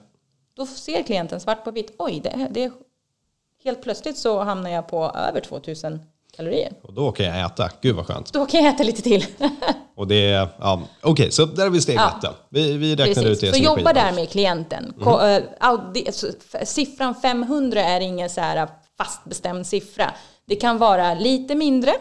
Då 0.56 0.66
ser 0.66 1.04
klienten 1.04 1.40
svart 1.40 1.64
på 1.64 1.72
vitt, 1.72 1.96
oj, 1.98 2.20
det, 2.24 2.48
det, 2.52 2.72
helt 3.64 3.82
plötsligt 3.84 4.18
så 4.18 4.44
hamnar 4.44 4.70
jag 4.70 4.88
på 4.88 5.06
över 5.30 5.42
2000 5.42 6.00
kalorier. 6.36 6.74
Och 6.84 6.94
då 6.94 7.12
kan 7.12 7.26
jag 7.26 7.46
äta. 7.46 7.70
Gud 7.82 7.96
vad 7.96 8.08
skönt. 8.08 8.34
Då 8.34 8.46
kan 8.46 8.64
jag 8.64 8.74
äta 8.74 8.84
lite 8.84 9.02
till. 9.02 9.26
Och 9.96 10.08
det 10.08 10.16
är, 10.32 10.48
ja, 10.60 10.82
okej, 11.02 11.32
så 11.32 11.46
där 11.46 11.64
har 11.64 11.70
vi 11.70 11.82
steg 11.82 11.96
Ja. 11.96 12.10
ett 12.16 12.22
då. 12.22 12.36
Vi, 12.50 12.78
vi 12.78 12.96
räknar 12.96 13.24
ut 13.26 13.42
det 13.42 13.54
Så 13.54 13.58
jobba 13.64 13.94
där 13.94 14.12
med 14.12 14.30
klienten. 14.30 14.94
Ko- 15.04 15.20
eh, 15.22 15.44
Siffran 16.66 17.16
500 17.16 17.82
är 17.84 18.02
ingen 18.02 18.30
så 18.30 18.42
här 18.42 18.68
fast 18.98 19.24
bestämd 19.26 19.68
siffra. 19.68 20.14
Det 20.46 20.56
kan 20.56 20.78
vara 20.78 21.14
lite 21.14 21.56
mindre. 21.56 21.94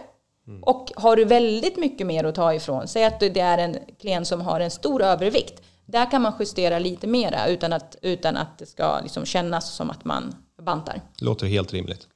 Och 0.63 0.93
har 0.97 1.17
du 1.17 1.25
väldigt 1.25 1.77
mycket 1.77 2.07
mer 2.07 2.25
att 2.25 2.35
ta 2.35 2.55
ifrån, 2.55 2.89
säg 2.89 3.05
att 3.05 3.21
det 3.21 3.41
är 3.41 3.59
en 3.59 3.77
klient 4.01 4.27
som 4.27 4.41
har 4.41 4.61
en 4.61 4.71
stor 4.71 5.03
övervikt. 5.03 5.63
Där 5.87 6.11
kan 6.11 6.23
man 6.23 6.33
justera 6.39 6.79
lite 6.79 7.07
mera 7.07 7.49
utan 7.49 7.73
att, 7.73 7.97
utan 8.03 8.37
att 8.37 8.59
det 8.59 8.67
ska 8.67 9.01
liksom 9.03 9.25
kännas 9.25 9.75
som 9.75 9.91
att 9.91 10.05
man 10.05 10.35
bantar. 10.63 11.01
Låter 11.19 11.47
helt 11.47 11.73
rimligt. 11.73 12.09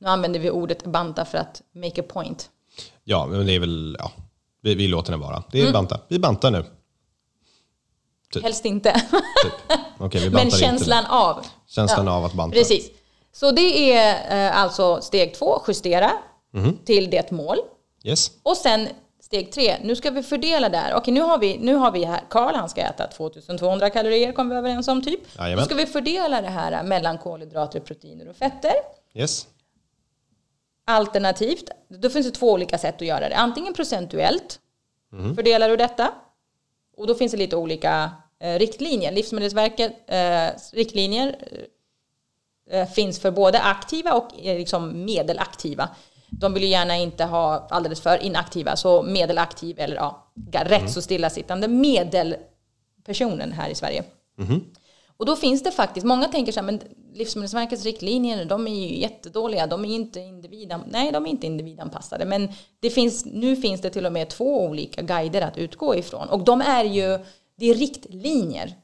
Nu 0.00 0.06
använder 0.06 0.40
vi 0.40 0.50
ordet 0.50 0.84
banta 0.84 1.24
för 1.24 1.38
att 1.38 1.62
make 1.72 2.00
a 2.00 2.04
point. 2.08 2.50
Ja, 3.04 3.26
men 3.26 3.46
det 3.46 3.52
är 3.52 3.60
väl, 3.60 3.96
ja, 3.98 4.12
Vi, 4.62 4.74
vi 4.74 4.88
låter 4.88 5.10
den 5.10 5.20
vara. 5.20 5.42
Det 5.52 5.60
är 5.60 5.72
banta. 5.72 6.00
Vi 6.08 6.18
bantar 6.18 6.50
nu. 6.50 6.64
Typ. 8.32 8.42
Helst 8.42 8.64
inte. 8.64 8.92
Typ. 8.92 9.78
Bantar 9.98 10.30
Men 10.30 10.50
känslan 10.50 11.06
av. 11.06 11.46
Känslan 11.66 12.08
av 12.08 12.24
att 12.24 12.32
banta. 12.32 12.54
Precis. 12.54 12.90
Så 13.32 13.50
det 13.50 13.92
är 13.92 14.46
eh, 14.48 14.56
alltså 14.56 15.00
steg 15.02 15.34
två, 15.34 15.62
justera 15.68 16.10
Mhm. 16.52 16.78
till 16.84 17.10
det 17.10 17.30
mål. 17.30 17.56
Yes. 18.04 18.30
Och 18.42 18.56
sen 18.56 18.88
steg 19.20 19.52
tre, 19.52 19.76
nu 19.82 19.96
ska 19.96 20.10
vi 20.10 20.22
fördela 20.22 20.68
där. 20.68 20.94
Okej, 20.94 21.14
nu 21.14 21.20
har 21.20 21.38
vi, 21.38 21.58
nu 21.58 21.74
har 21.74 21.90
vi 21.92 22.04
här, 22.04 22.20
Karl 22.30 22.54
han 22.54 22.68
ska 22.68 22.80
äta 22.80 23.06
2200 23.06 23.90
kalorier, 23.90 24.32
kom 24.32 24.48
vi 24.48 24.56
överens 24.56 24.88
om 24.88 25.02
typ. 25.04 25.20
Jajamän. 25.38 25.56
Då 25.58 25.64
ska 25.64 25.74
vi 25.74 25.86
fördela 25.86 26.40
det 26.40 26.48
här 26.48 26.82
mellan 26.82 27.18
kolhydrater, 27.18 27.80
proteiner 27.80 28.28
och 28.28 28.36
fetter. 28.36 28.72
Yes. 29.14 29.46
Alternativt, 30.86 31.70
då 31.88 32.10
finns 32.10 32.26
det 32.26 32.32
två 32.32 32.52
olika 32.52 32.78
sätt 32.78 32.94
att 32.94 33.06
göra 33.08 33.28
det. 33.28 33.36
Antingen 33.36 33.74
procentuellt 33.74 34.58
Mhm. 35.12 35.34
fördelar 35.36 35.68
du 35.68 35.76
detta. 35.76 36.12
Och 36.96 37.06
då 37.06 37.14
finns 37.14 37.32
det 37.32 37.38
lite 37.38 37.56
olika 37.56 38.10
eh, 38.40 38.58
riktlinjer. 38.58 39.12
Livsmedelsverket 39.12 39.92
eh, 40.06 40.48
riktlinjer 40.72 41.28
eh, 41.28 41.58
finns 42.94 43.18
för 43.18 43.30
både 43.30 43.60
aktiva 43.60 44.12
och 44.14 44.28
eh, 44.42 44.58
liksom 44.58 45.04
medelaktiva. 45.04 45.88
De 46.30 46.54
vill 46.54 46.62
ju 46.62 46.68
gärna 46.68 46.96
inte 46.96 47.24
ha 47.24 47.66
alldeles 47.70 48.00
för 48.00 48.22
inaktiva, 48.22 48.76
så 48.76 49.02
medelaktiv 49.02 49.78
eller 49.80 49.96
ja, 49.96 50.32
rätt 50.52 50.90
så 50.90 51.02
stillasittande 51.02 51.68
medelpersonen 51.68 53.52
här 53.52 53.70
i 53.70 53.74
Sverige. 53.74 54.04
Och 55.16 55.26
då 55.26 55.36
finns 55.36 55.62
det 55.62 55.70
faktiskt, 55.70 56.06
många 56.06 56.28
tänker 56.28 56.52
så 56.52 56.60
här, 56.60 56.66
men 56.66 56.80
Livsmedelsverkets 57.14 57.84
riktlinjer, 57.84 58.44
de 58.44 58.66
är 58.66 58.74
ju 58.74 59.00
jättedåliga, 59.00 59.66
de 59.66 59.84
är 59.84 59.94
inte 59.94 60.20
individan, 60.20 60.82
nej 60.90 61.12
de 61.12 61.26
är 61.26 61.30
inte 61.30 61.46
individanpassade, 61.46 62.24
men 62.24 62.48
det 62.80 62.90
finns, 62.90 63.24
nu 63.24 63.56
finns 63.56 63.80
det 63.80 63.90
till 63.90 64.06
och 64.06 64.12
med 64.12 64.28
två 64.28 64.64
olika 64.64 65.02
guider 65.02 65.42
att 65.42 65.58
utgå 65.58 65.94
ifrån. 65.94 66.28
Och 66.28 66.44
de 66.44 66.60
är 66.60 66.84
ju, 66.84 67.18
det 67.56 67.70
är 67.70 67.74
riktlinjer. 67.74 68.74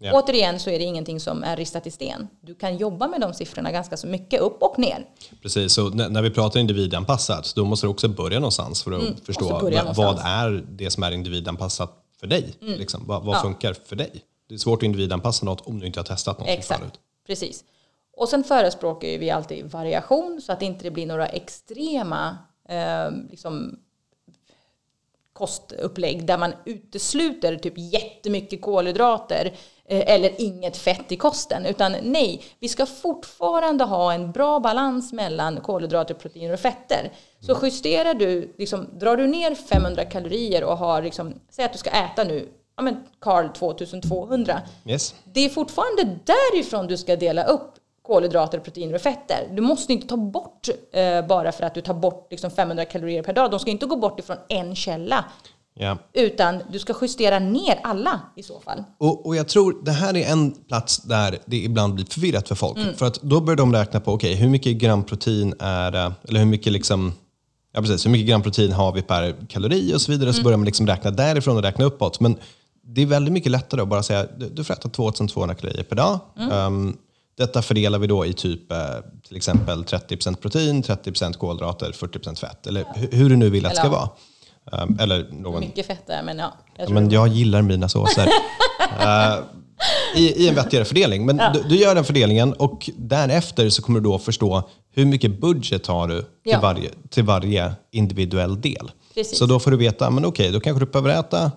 Ja. 0.00 0.12
Återigen 0.22 0.60
så 0.60 0.70
är 0.70 0.78
det 0.78 0.84
ingenting 0.84 1.20
som 1.20 1.44
är 1.44 1.56
ristat 1.56 1.86
i 1.86 1.90
sten. 1.90 2.28
Du 2.40 2.54
kan 2.54 2.76
jobba 2.76 3.08
med 3.08 3.20
de 3.20 3.34
siffrorna 3.34 3.72
ganska 3.72 3.96
så 3.96 4.06
mycket, 4.06 4.40
upp 4.40 4.62
och 4.62 4.78
ner. 4.78 5.06
Precis, 5.42 5.72
så 5.72 5.88
när 5.88 6.22
vi 6.22 6.30
pratar 6.30 6.60
individanpassat, 6.60 7.52
då 7.56 7.64
måste 7.64 7.86
du 7.86 7.90
också 7.90 8.08
börja 8.08 8.38
någonstans 8.40 8.82
för 8.82 8.92
att 8.92 9.20
förstå 9.26 9.44
måste 9.50 9.64
börja 9.64 9.92
vad, 9.92 10.18
är 10.24 10.64
det 10.68 10.90
som 10.90 11.02
är 11.02 11.12
individanpassat 11.12 12.04
för 12.20 12.26
dig. 12.26 12.54
Liksom, 12.60 13.02
vad 13.06 13.24
vad 13.24 13.36
Ja. 13.36 13.40
funkar 13.40 13.72
för 13.84 13.96
dig? 13.96 14.24
Det 14.48 14.54
är 14.54 14.58
svårt 14.58 14.78
att 14.78 14.82
individanpassa 14.82 15.44
något 15.46 15.60
om 15.60 15.80
du 15.80 15.86
inte 15.86 15.98
har 16.00 16.04
testat 16.04 16.38
något 16.38 16.48
Exakt, 16.48 16.80
förut. 16.80 17.00
precis. 17.26 17.64
Och 18.16 18.28
sen 18.28 18.44
förespråkar 18.44 19.08
vi 19.18 19.30
alltid 19.30 19.70
variation 19.70 20.40
så 20.46 20.52
att 20.52 20.60
det 20.60 20.66
inte 20.66 20.90
blir 20.90 21.06
några 21.06 21.26
extrema 21.26 22.38
eh, 22.68 23.10
liksom, 23.30 23.78
kostupplägg 25.32 26.26
där 26.26 26.38
man 26.38 26.52
utesluter 26.64 27.56
typ 27.56 27.74
jättemycket 27.76 28.62
kolhydrater 28.62 29.54
eller 29.88 30.40
inget 30.40 30.76
fett 30.76 31.12
i 31.12 31.16
kosten. 31.16 31.66
Utan 31.66 31.96
nej, 32.02 32.42
vi 32.60 32.68
ska 32.68 32.86
fortfarande 32.86 33.84
ha 33.84 34.12
en 34.12 34.32
bra 34.32 34.60
balans 34.60 35.12
mellan 35.12 35.60
kolhydrater, 35.60 36.14
proteiner 36.14 36.52
och 36.52 36.60
fetter. 36.60 37.12
Så 37.40 37.58
justerar 37.62 38.14
du, 38.14 38.54
liksom, 38.58 38.88
drar 38.98 39.16
du 39.16 39.26
ner 39.26 39.54
500 39.54 40.04
kalorier 40.04 40.64
och 40.64 40.78
har, 40.78 41.02
liksom, 41.02 41.34
säg 41.50 41.64
att 41.64 41.72
du 41.72 41.78
ska 41.78 41.90
äta 41.90 42.24
nu, 42.24 42.48
ja 42.76 42.82
men 42.82 42.96
Carl 43.20 43.48
2200. 43.48 44.60
Yes. 44.86 45.14
Det 45.24 45.40
är 45.40 45.48
fortfarande 45.48 46.18
därifrån 46.24 46.86
du 46.86 46.96
ska 46.96 47.16
dela 47.16 47.44
upp 47.44 47.74
kolhydrater, 48.02 48.58
proteiner 48.58 48.94
och 48.94 49.00
fetter. 49.00 49.48
Du 49.50 49.62
måste 49.62 49.92
inte 49.92 50.06
ta 50.06 50.16
bort 50.16 50.68
eh, 50.92 51.26
bara 51.26 51.52
för 51.52 51.64
att 51.64 51.74
du 51.74 51.80
tar 51.80 51.94
bort 51.94 52.26
liksom 52.30 52.50
500 52.50 52.84
kalorier 52.84 53.22
per 53.22 53.32
dag. 53.32 53.50
De 53.50 53.60
ska 53.60 53.70
inte 53.70 53.86
gå 53.86 53.96
bort 53.96 54.20
ifrån 54.20 54.36
en 54.48 54.76
källa. 54.76 55.24
Ja. 55.80 55.98
Utan 56.12 56.60
du 56.72 56.78
ska 56.78 56.94
justera 57.02 57.38
ner 57.38 57.80
alla 57.82 58.20
i 58.36 58.42
så 58.42 58.60
fall. 58.60 58.84
Och, 58.98 59.26
och 59.26 59.36
jag 59.36 59.48
tror 59.48 59.76
det 59.84 59.92
här 59.92 60.16
är 60.16 60.26
en 60.32 60.50
plats 60.68 60.98
där 60.98 61.38
det 61.46 61.56
ibland 61.56 61.94
blir 61.94 62.04
förvirrat 62.06 62.48
för 62.48 62.54
folk. 62.54 62.78
Mm. 62.78 62.94
För 62.94 63.06
att 63.06 63.22
då 63.22 63.40
börjar 63.40 63.56
de 63.56 63.72
räkna 63.72 64.00
på, 64.00 64.12
okej, 64.12 64.34
hur 64.34 64.48
mycket 64.48 64.76
gram 64.76 65.04
protein 65.04 65.54
är 65.58 65.90
det? 65.90 66.12
Eller 66.28 66.38
hur 66.40 66.46
mycket 66.46 66.72
liksom, 66.72 67.12
ja 67.74 67.80
precis, 67.80 68.06
hur 68.06 68.10
mycket 68.10 68.28
gram 68.28 68.42
protein 68.42 68.72
har 68.72 68.92
vi 68.92 69.02
per 69.02 69.34
kalori 69.48 69.94
och 69.94 70.00
så 70.00 70.12
vidare. 70.12 70.32
Så 70.32 70.36
Mm. 70.36 70.44
börjar 70.44 70.56
man 70.58 70.64
liksom 70.66 70.86
räkna 70.86 71.10
därifrån 71.10 71.56
och 71.56 71.62
räkna 71.62 71.84
uppåt. 71.84 72.20
Men 72.20 72.36
det 72.86 73.02
är 73.02 73.06
väldigt 73.06 73.32
mycket 73.32 73.52
lättare 73.52 73.80
att 73.80 73.88
bara 73.88 74.02
säga, 74.02 74.26
du, 74.38 74.48
du 74.48 74.64
får 74.64 74.74
äta 74.74 74.88
2200 74.88 75.54
kalorier 75.54 75.82
per 75.84 75.96
dag. 75.96 76.18
Mm. 76.38 76.52
Um, 76.74 76.96
detta 77.36 77.62
fördelar 77.62 77.98
vi 77.98 78.06
då 78.06 78.26
i 78.26 78.32
typ 78.32 78.72
eh, 78.72 78.78
till 79.28 79.36
exempel 79.36 79.84
30% 79.84 80.36
protein, 80.36 80.82
30% 80.82 81.32
kolhydrater, 81.32 81.92
40% 81.92 82.34
fett. 82.38 82.66
Eller 82.66 82.84
hu- 82.84 83.14
hur 83.14 83.28
du 83.30 83.36
nu 83.36 83.50
vill 83.50 83.66
att 83.66 83.72
det 83.72 83.78
ska 83.78 83.88
vara. 83.88 84.08
Um, 84.72 84.98
eller 85.00 85.28
någon 85.30 85.60
Mycket 85.60 85.86
fett 85.86 86.06
där, 86.06 86.22
men 86.22 86.38
ja. 86.38 86.52
Jag 86.76 86.88
Ja, 86.88 86.94
men 86.94 87.10
jag 87.10 87.28
gillar 87.28 87.62
mina 87.62 87.88
såser. 87.88 88.28
Eh, 89.00 89.38
i, 90.16 90.44
I 90.44 90.48
en 90.48 90.54
vettigare 90.54 90.84
fördelning. 90.84 91.26
Men 91.26 91.40
du, 91.52 91.62
du 91.68 91.76
gör 91.76 91.94
den 91.94 92.04
fördelningen 92.04 92.52
och 92.52 92.90
därefter 92.96 93.68
så 93.68 93.82
kommer 93.82 94.00
du 94.00 94.04
då 94.04 94.18
förstå 94.18 94.62
hur 94.90 95.04
mycket 95.04 95.40
budget 95.40 95.86
har 95.86 96.08
du 96.08 96.20
till, 96.22 96.28
Ja. 96.42 96.60
varje, 96.60 96.90
till 97.10 97.24
varje 97.24 97.72
individuell 97.90 98.60
del. 98.60 98.90
Precis. 99.14 99.38
Så 99.38 99.46
då 99.46 99.58
får 99.60 99.70
du 99.70 99.76
veta, 99.76 100.10
men 100.10 100.24
okej, 100.24 100.50
då 100.52 100.60
kanske 100.60 100.84
du 100.84 100.90
behöver 100.90 101.10
äta 101.20 101.52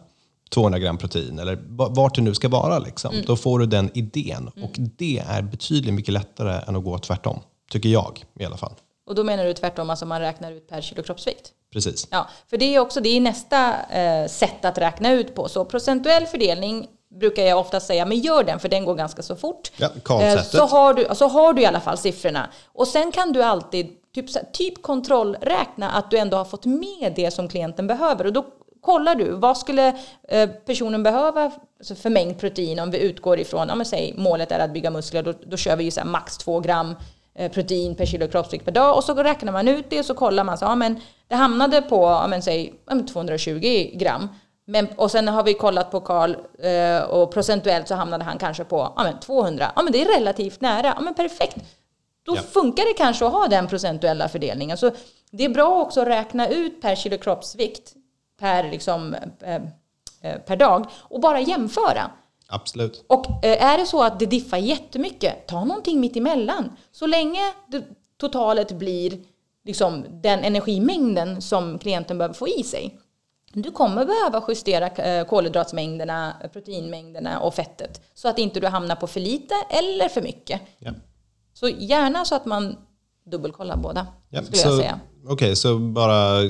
200 0.49 0.79
gram 0.79 0.97
protein 0.97 1.39
eller 1.39 1.55
va- 1.67 1.89
vart 1.91 2.15
det 2.15 2.21
nu 2.21 2.33
ska 2.33 2.49
vara. 2.49 2.79
Liksom. 2.79 3.13
Mm. 3.13 3.25
Då 3.27 3.35
får 3.35 3.59
du 3.59 3.65
den 3.65 3.89
idén 3.93 4.47
och 4.63 4.71
det 4.77 5.23
är 5.27 5.41
betydligt 5.41 5.93
mycket 5.93 6.13
lättare 6.13 6.61
än 6.67 6.75
att 6.75 6.83
gå 6.83 6.97
tvärtom. 6.97 7.39
Tycker 7.71 7.89
jag 7.89 8.23
i 8.39 8.45
alla 8.45 8.57
fall. 8.57 8.73
Och 9.07 9.15
då 9.15 9.23
menar 9.23 9.45
du 9.45 9.53
tvärtom, 9.53 9.89
alltså 9.89 10.05
man 10.05 10.21
räknar 10.21 10.51
ut 10.51 10.69
per 10.69 10.81
kilo 10.81 11.03
kroppsvikt? 11.03 11.51
Precis. 11.73 12.07
Ja, 12.11 12.29
för 12.49 12.57
det 12.57 12.75
är 12.75 12.79
också 12.79 13.01
det 13.01 13.09
är 13.09 13.21
nästa 13.21 13.81
eh, 13.89 14.27
sätt 14.27 14.65
att 14.65 14.77
räkna 14.77 15.11
ut 15.11 15.35
på. 15.35 15.49
Så 15.49 15.65
procentuell 15.65 16.25
fördelning 16.25 16.87
brukar 17.19 17.43
jag 17.43 17.59
ofta 17.59 17.79
säga, 17.79 18.05
men 18.05 18.19
gör 18.19 18.43
den 18.43 18.59
för 18.59 18.69
den 18.69 18.85
går 18.85 18.95
ganska 18.95 19.21
så 19.21 19.35
fort. 19.35 19.71
Ja, 19.77 19.89
Eh, 20.21 20.43
så, 20.43 20.65
har 20.65 20.93
du, 20.93 21.07
så 21.15 21.27
har 21.27 21.53
du 21.53 21.61
i 21.61 21.65
alla 21.65 21.79
fall 21.79 21.97
siffrorna. 21.97 22.49
Och 22.73 22.87
sen 22.87 23.11
kan 23.11 23.33
du 23.33 23.43
alltid 23.43 23.87
typ, 24.15 24.53
typ 24.53 24.81
kontrollräkna 24.81 25.89
att 25.89 26.11
du 26.11 26.17
ändå 26.17 26.37
har 26.37 26.45
fått 26.45 26.65
med 26.65 27.13
det 27.15 27.31
som 27.31 27.47
klienten 27.47 27.87
behöver. 27.87 28.25
Och 28.25 28.33
då 28.33 28.45
kollar 28.81 29.15
du, 29.15 29.31
vad 29.31 29.57
skulle 29.57 29.97
eh, 30.29 30.49
personen 30.49 31.03
behöva 31.03 31.51
alltså 31.79 31.95
för 31.95 32.09
mängd 32.09 32.39
protein 32.39 32.79
om 32.79 32.91
vi 32.91 32.99
utgår 32.99 33.39
ifrån, 33.39 33.67
ja 33.67 33.75
men 33.75 33.85
säg 33.85 34.13
målet 34.17 34.51
är 34.51 34.59
att 34.59 34.73
bygga 34.73 34.89
muskler, 34.89 35.23
då, 35.23 35.33
då 35.45 35.57
kör 35.57 35.75
vi 35.75 35.83
ju 35.83 35.91
så 35.91 36.05
max 36.05 36.37
2 36.37 36.59
gram 36.59 36.95
protein 37.53 37.95
per 37.95 38.05
kilo 38.05 38.27
kroppsvikt 38.27 38.65
per 38.65 38.71
dag 38.71 38.95
och 38.95 39.03
så 39.03 39.13
räknar 39.13 39.51
man 39.51 39.67
ut 39.67 39.85
det 39.89 39.99
och 39.99 40.05
så 40.05 40.13
kollar 40.13 40.43
man 40.43 40.57
så, 40.57 40.65
ja 40.65 40.75
men 40.75 40.99
det 41.27 41.35
hamnade 41.35 41.81
på, 41.81 42.01
ja 42.03 42.27
men 42.27 42.41
säg 42.41 42.73
ja, 42.87 42.95
men 42.95 43.05
220 43.05 43.89
gram. 43.93 44.27
Men, 44.69 44.87
och 44.95 45.11
sen 45.11 45.27
har 45.27 45.43
vi 45.43 45.53
kollat 45.53 45.91
på 45.91 45.99
Karl 46.01 46.35
eh, 46.59 47.03
och 47.09 47.31
procentuellt 47.33 47.87
så 47.87 47.95
hamnade 47.95 48.23
han 48.23 48.37
kanske 48.37 48.63
på 48.63 48.93
ja, 48.95 49.03
men 49.03 49.19
200. 49.19 49.71
Ja 49.75 49.81
men 49.81 49.91
det 49.93 50.01
är 50.01 50.19
relativt 50.19 50.61
nära. 50.61 50.87
Ja 50.95 51.01
men 51.01 51.13
perfekt. 51.13 51.57
Då 52.25 52.35
Ja. 52.35 52.41
funkar 52.41 52.83
det 52.85 52.93
kanske 52.93 53.25
att 53.25 53.31
ha 53.31 53.47
den 53.47 53.67
procentuella 53.67 54.27
fördelningen. 54.29 54.77
Så 54.77 54.91
det 55.31 55.45
är 55.45 55.49
bra 55.49 55.81
också 55.81 56.01
att 56.01 56.07
räkna 56.07 56.47
ut 56.47 56.81
per 56.81 56.95
kilo 56.95 57.17
kroppsvikt 57.17 57.93
per, 58.39 58.63
liksom, 58.71 59.15
eh, 59.41 59.55
eh, 60.21 60.37
per 60.39 60.55
dag 60.55 60.85
och 60.99 61.19
bara 61.19 61.39
jämföra. 61.39 62.11
Absolut. 62.47 63.05
Och 63.07 63.45
eh, 63.45 63.65
är 63.65 63.77
det 63.77 63.85
så 63.85 64.03
att 64.03 64.19
det 64.19 64.25
diffar 64.25 64.57
jättemycket, 64.57 65.47
ta 65.47 65.65
någonting 65.65 65.99
mitt 65.99 66.15
emellan. 66.15 66.71
Så 66.91 67.07
länge 67.07 67.41
totalet 68.17 68.71
blir 68.71 69.19
liksom, 69.65 70.05
den 70.09 70.39
energimängden 70.39 71.41
som 71.41 71.79
klienten 71.79 72.17
behöver 72.17 72.35
få 72.35 72.47
i 72.47 72.63
sig. 72.63 72.99
Du 73.53 73.71
kommer 73.71 74.05
behöva 74.05 74.45
justera 74.47 74.87
eh, 74.87 75.25
kolhydratsmängderna, 75.25 76.33
proteinmängderna 76.53 77.39
och 77.39 77.53
fettet 77.53 78.01
så 78.13 78.27
att 78.27 78.39
inte 78.39 78.59
du 78.59 78.67
hamnar 78.67 78.95
på 78.95 79.07
för 79.07 79.19
lite 79.19 79.53
eller 79.69 80.09
för 80.09 80.21
mycket. 80.21 80.61
Ja. 80.79 80.91
Så 81.53 81.69
gärna 81.69 82.25
så 82.25 82.35
att 82.35 82.45
man 82.45 82.77
dubbelkollar 83.25 83.77
båda, 83.77 84.07
Ja, 84.29 84.43
skulle 84.43 84.57
så, 84.57 84.67
jag 84.69 84.77
säga. 84.77 84.99
Okej, 85.27 85.55
så 85.55 85.77
bara 85.77 86.41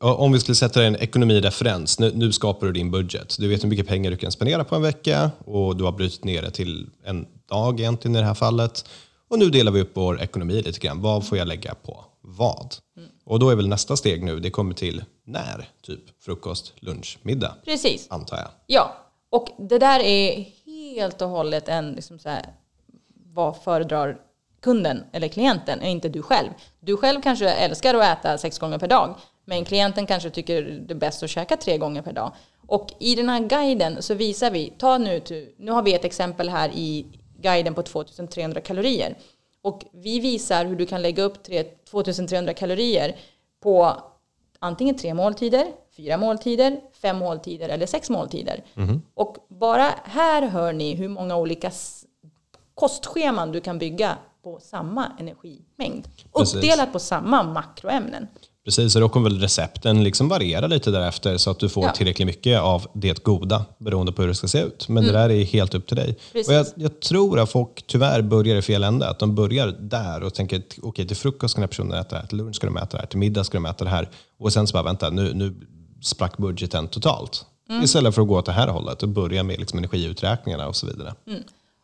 om 0.00 0.32
vi 0.32 0.40
skulle 0.40 0.54
sätta 0.54 0.84
en 0.84 0.96
ekonomireferens. 0.96 1.98
Nu, 1.98 2.12
nu 2.14 2.32
skapar 2.32 2.66
du 2.66 2.72
din 2.72 2.90
budget. 2.90 3.36
Du 3.38 3.48
vet 3.48 3.64
hur 3.64 3.68
mycket 3.68 3.88
pengar 3.88 4.10
du 4.10 4.16
kan 4.16 4.32
spendera 4.32 4.64
på 4.64 4.74
en 4.76 4.82
vecka 4.82 5.30
och 5.44 5.76
du 5.76 5.84
har 5.84 5.92
brutit 5.92 6.24
ner 6.24 6.42
det 6.42 6.50
till 6.50 6.86
en 7.04 7.26
dag 7.48 7.80
egentligen 7.80 8.16
i 8.16 8.18
det 8.18 8.26
här 8.26 8.34
fallet. 8.34 8.88
Och 9.28 9.38
nu 9.38 9.50
delar 9.50 9.72
vi 9.72 9.80
upp 9.80 9.90
vår 9.94 10.22
ekonomi 10.22 10.62
lite 10.62 10.80
grann. 10.80 11.00
Vad 11.02 11.26
får 11.26 11.38
jag 11.38 11.48
lägga 11.48 11.74
på 11.74 12.04
vad? 12.20 12.74
Mm. 12.96 13.08
Och 13.24 13.38
då 13.38 13.50
är 13.50 13.56
väl 13.56 13.68
nästa 13.68 13.96
steg 13.96 14.24
nu, 14.24 14.40
det 14.40 14.50
kommer 14.50 14.74
till 14.74 15.04
när? 15.26 15.68
Typ 15.82 16.00
frukost, 16.20 16.72
lunch, 16.76 17.18
middag, 17.22 17.54
Precis. 17.64 18.06
antar 18.10 18.36
jag. 18.36 18.48
Ja, 18.66 18.96
och 19.30 19.48
det 19.58 19.78
där 19.78 20.00
är 20.00 20.46
helt 20.66 21.22
och 21.22 21.28
hållet 21.28 21.68
en, 21.68 21.92
liksom 21.92 22.18
så 22.18 22.28
här, 22.28 22.46
vad 23.34 23.56
föredrar 23.56 24.18
kunden 24.60 25.04
eller 25.12 25.28
klienten, 25.28 25.80
och 25.80 25.86
inte 25.86 26.08
du 26.08 26.22
själv. 26.22 26.48
Du 26.80 26.96
själv 26.96 27.22
kanske 27.22 27.50
älskar 27.50 27.94
att 27.94 28.18
äta 28.18 28.38
sex 28.38 28.58
gånger 28.58 28.78
per 28.78 28.88
dag, 28.88 29.16
men 29.48 29.64
klienten 29.64 30.06
kanske 30.06 30.30
tycker 30.30 30.62
det 30.62 30.94
är 30.94 30.98
bäst 30.98 31.22
att 31.22 31.30
käka 31.30 31.56
tre 31.56 31.78
gånger 31.78 32.02
per 32.02 32.12
dag. 32.12 32.32
Och 32.66 32.92
i 32.98 33.14
den 33.14 33.28
här 33.28 33.40
guiden 33.40 34.02
så 34.02 34.14
visar 34.14 34.50
vi, 34.50 34.72
ta 34.78 34.98
nu, 34.98 35.22
nu 35.58 35.70
har 35.72 35.82
vi 35.82 35.94
ett 35.94 36.04
exempel 36.04 36.48
här 36.48 36.70
i 36.74 37.06
guiden 37.38 37.74
på 37.74 37.82
2300 37.82 38.60
kalorier. 38.60 39.16
Och 39.62 39.84
vi 39.92 40.20
visar 40.20 40.64
hur 40.64 40.76
du 40.76 40.86
kan 40.86 41.02
lägga 41.02 41.22
upp 41.22 41.42
tre- 41.42 41.64
2300 41.90 42.54
kalorier 42.54 43.16
på 43.62 43.96
antingen 44.58 44.96
tre 44.96 45.14
måltider, 45.14 45.66
fyra 45.96 46.16
måltider, 46.16 46.80
fem 47.02 47.16
måltider 47.18 47.68
eller 47.68 47.86
sex 47.86 48.10
måltider. 48.10 48.64
Och 49.14 49.36
bara 49.48 49.94
här 50.04 50.42
hör 50.46 50.72
ni 50.72 50.94
hur 50.94 51.08
många 51.08 51.36
olika 51.36 51.70
kostscheman 52.74 53.52
du 53.52 53.60
kan 53.60 53.78
bygga 53.78 54.16
på 54.42 54.60
samma 54.60 55.12
energimängd. 55.18 56.08
Precis. 56.34 56.54
Uppdelat 56.56 56.92
på 56.92 56.98
samma 56.98 57.42
makroämnen. 57.42 58.28
Precis, 58.68 58.94
och 58.94 59.00
då 59.00 59.08
kommer 59.08 59.30
väl 59.30 59.40
recepten 59.40 60.04
liksom 60.04 60.28
variera 60.28 60.66
lite 60.66 60.90
därefter 60.90 61.36
så 61.36 61.50
att 61.50 61.58
du 61.58 61.68
får 61.68 61.84
Ja. 61.84 61.92
tillräckligt 61.92 62.26
mycket 62.26 62.60
av 62.60 62.86
det 62.92 63.22
goda 63.22 63.64
beroende 63.78 64.12
på 64.12 64.22
hur 64.22 64.28
det 64.28 64.34
ska 64.34 64.48
se 64.48 64.60
ut. 64.60 64.88
Men 64.88 65.04
det 65.04 65.12
där 65.12 65.30
är 65.30 65.44
helt 65.44 65.74
upp 65.74 65.86
till 65.86 65.96
dig. 65.96 66.04
Mm. 66.04 66.16
Precis. 66.32 66.48
Och 66.48 66.54
jag, 66.54 66.66
jag 66.74 67.00
tror 67.00 67.38
att 67.38 67.50
folk 67.50 67.86
tyvärr 67.86 68.22
börjar 68.22 68.56
i 68.56 68.62
fel 68.62 68.84
ände. 68.84 69.08
Att 69.08 69.18
de 69.18 69.34
börjar 69.34 69.66
där 69.80 70.22
och 70.22 70.34
tänker 70.34 70.56
att 70.58 70.78
okej, 70.82 71.06
till 71.06 71.16
frukost 71.16 71.52
ska 71.52 71.60
den 71.60 71.62
här 71.62 71.68
personen 71.68 71.92
äta 72.00 72.16
det 72.16 72.20
här, 72.20 72.28
till 72.28 72.38
lunch 72.38 72.56
ska 72.56 72.66
de 72.66 72.76
äta 72.76 72.96
det 72.96 72.98
här, 72.98 73.06
till 73.06 73.18
middag 73.18 73.44
ska 73.44 73.56
de 73.56 73.66
äta 73.66 73.84
det 73.84 73.90
här. 73.90 74.08
Och 74.38 74.52
sen 74.52 74.66
så 74.66 74.72
bara, 74.72 74.82
vänta, 74.82 75.10
nu, 75.10 75.34
nu 75.34 75.54
sprack 76.02 76.36
budgeten 76.36 76.88
totalt. 76.88 77.46
Mm. 77.70 77.82
Istället 77.84 78.14
för 78.14 78.22
att 78.22 78.28
gå 78.28 78.38
åt 78.38 78.46
det 78.46 78.52
här 78.52 78.68
hållet 78.68 79.02
och 79.02 79.08
börja 79.08 79.42
med 79.42 79.58
liksom 79.58 79.78
energiuträkningarna 79.78 80.68
och 80.68 80.76
så 80.76 80.86
vidare. 80.86 81.14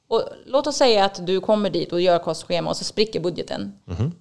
Och 0.09 0.23
låt 0.47 0.67
oss 0.67 0.76
säga 0.76 1.05
att 1.05 1.26
du 1.26 1.41
kommer 1.41 1.71
dit 1.71 1.93
och 1.93 2.00
gör 2.00 2.19
kostschema 2.19 2.71
och 2.71 2.76
så 2.76 2.85
spricker 2.85 3.21
budgeten. 3.21 3.73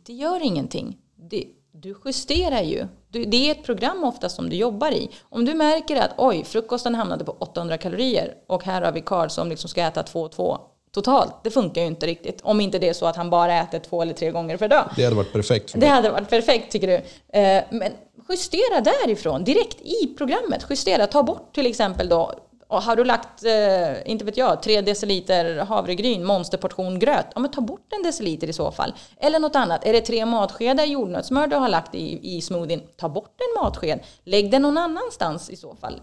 Det 0.06 0.14
gör 0.14 0.44
ingenting. 0.44 0.98
Det, 1.30 1.44
du 1.76 1.96
justerar 2.06 2.62
ju. 2.62 2.88
Du, 3.10 3.26
det 3.26 3.50
är 3.50 3.52
ett 3.52 3.64
program 3.64 4.04
ofta 4.04 4.30
som 4.30 4.50
du 4.50 4.56
jobbar 4.56 4.92
i. 4.92 5.10
Om 5.30 5.46
du 5.46 5.54
märker 5.54 5.96
att 5.96 6.12
oj, 6.18 6.44
frukosten 6.44 6.96
hamnade 6.96 7.26
på 7.26 7.36
800 7.40 7.78
kalorier 7.78 8.34
och 8.48 8.64
här 8.64 8.82
har 8.82 8.92
vi 8.92 9.02
Karl 9.02 9.30
som 9.30 9.50
liksom 9.50 9.70
ska 9.70 9.82
äta 9.82 10.04
2 10.04 10.22
och 10.22 10.32
2 10.32 10.58
totalt. 10.92 11.34
Det 11.44 11.52
funkar 11.52 11.82
ju 11.82 11.88
inte 11.88 12.06
riktigt. 12.08 12.42
Om 12.42 12.62
inte 12.62 12.80
det 12.80 12.90
är 12.90 12.94
så 12.94 13.06
att 13.06 13.16
han 13.16 13.30
bara 13.30 13.60
äter 13.60 13.80
två 13.80 14.02
eller 14.02 14.14
tre 14.14 14.32
gånger 14.32 14.58
per 14.58 14.68
dag. 14.68 14.90
Det 14.96 15.04
hade 15.04 15.16
varit 15.16 15.34
perfekt 15.34 15.74
Det 15.78 15.88
hade 15.88 16.10
varit 16.10 16.30
perfekt 16.30 16.72
tycker 16.72 16.88
du. 16.88 16.94
Eh, 17.40 17.64
Men 17.72 17.92
justera 18.30 18.82
därifrån, 18.82 19.44
direkt 19.44 19.82
i 19.82 20.08
programmet. 20.18 20.66
Justera, 20.70 21.08
ta 21.08 21.24
bort 21.24 21.54
till 21.56 21.66
exempel 21.66 22.10
då, 22.10 22.34
och 22.74 22.84
har 22.84 22.96
du 22.96 23.04
lagt, 23.04 23.44
eh, 23.44 24.12
inte 24.12 24.26
vet 24.26 24.38
jag, 24.38 24.64
tre 24.64 24.82
deciliter 24.82 25.60
havregryn, 25.60 26.26
monsterportion 26.26 27.00
gröt, 27.00 27.26
ja 27.36 27.42
men 27.42 27.52
ta 27.52 27.62
bort 27.62 27.94
en 27.98 28.04
deciliter 28.04 28.48
i 28.48 28.54
så 28.54 28.72
fall. 28.72 28.94
Eller 29.18 29.40
något 29.40 29.56
annat, 29.56 29.86
är 29.86 29.94
det 29.94 30.02
tre 30.02 30.26
matskedar 30.26 30.86
jordnötssmör 30.86 31.48
du 31.48 31.56
har 31.56 31.70
lagt 31.70 31.96
i, 31.96 32.38
i 32.38 32.42
smoothien, 32.42 32.82
ta 32.98 33.10
bort 33.10 33.36
en 33.38 33.64
matsked. 33.64 34.00
Lägg 34.24 34.52
den 34.52 34.62
någon 34.62 34.78
annanstans 34.78 35.50
i 35.50 35.56
så 35.56 35.76
fall. 35.76 36.02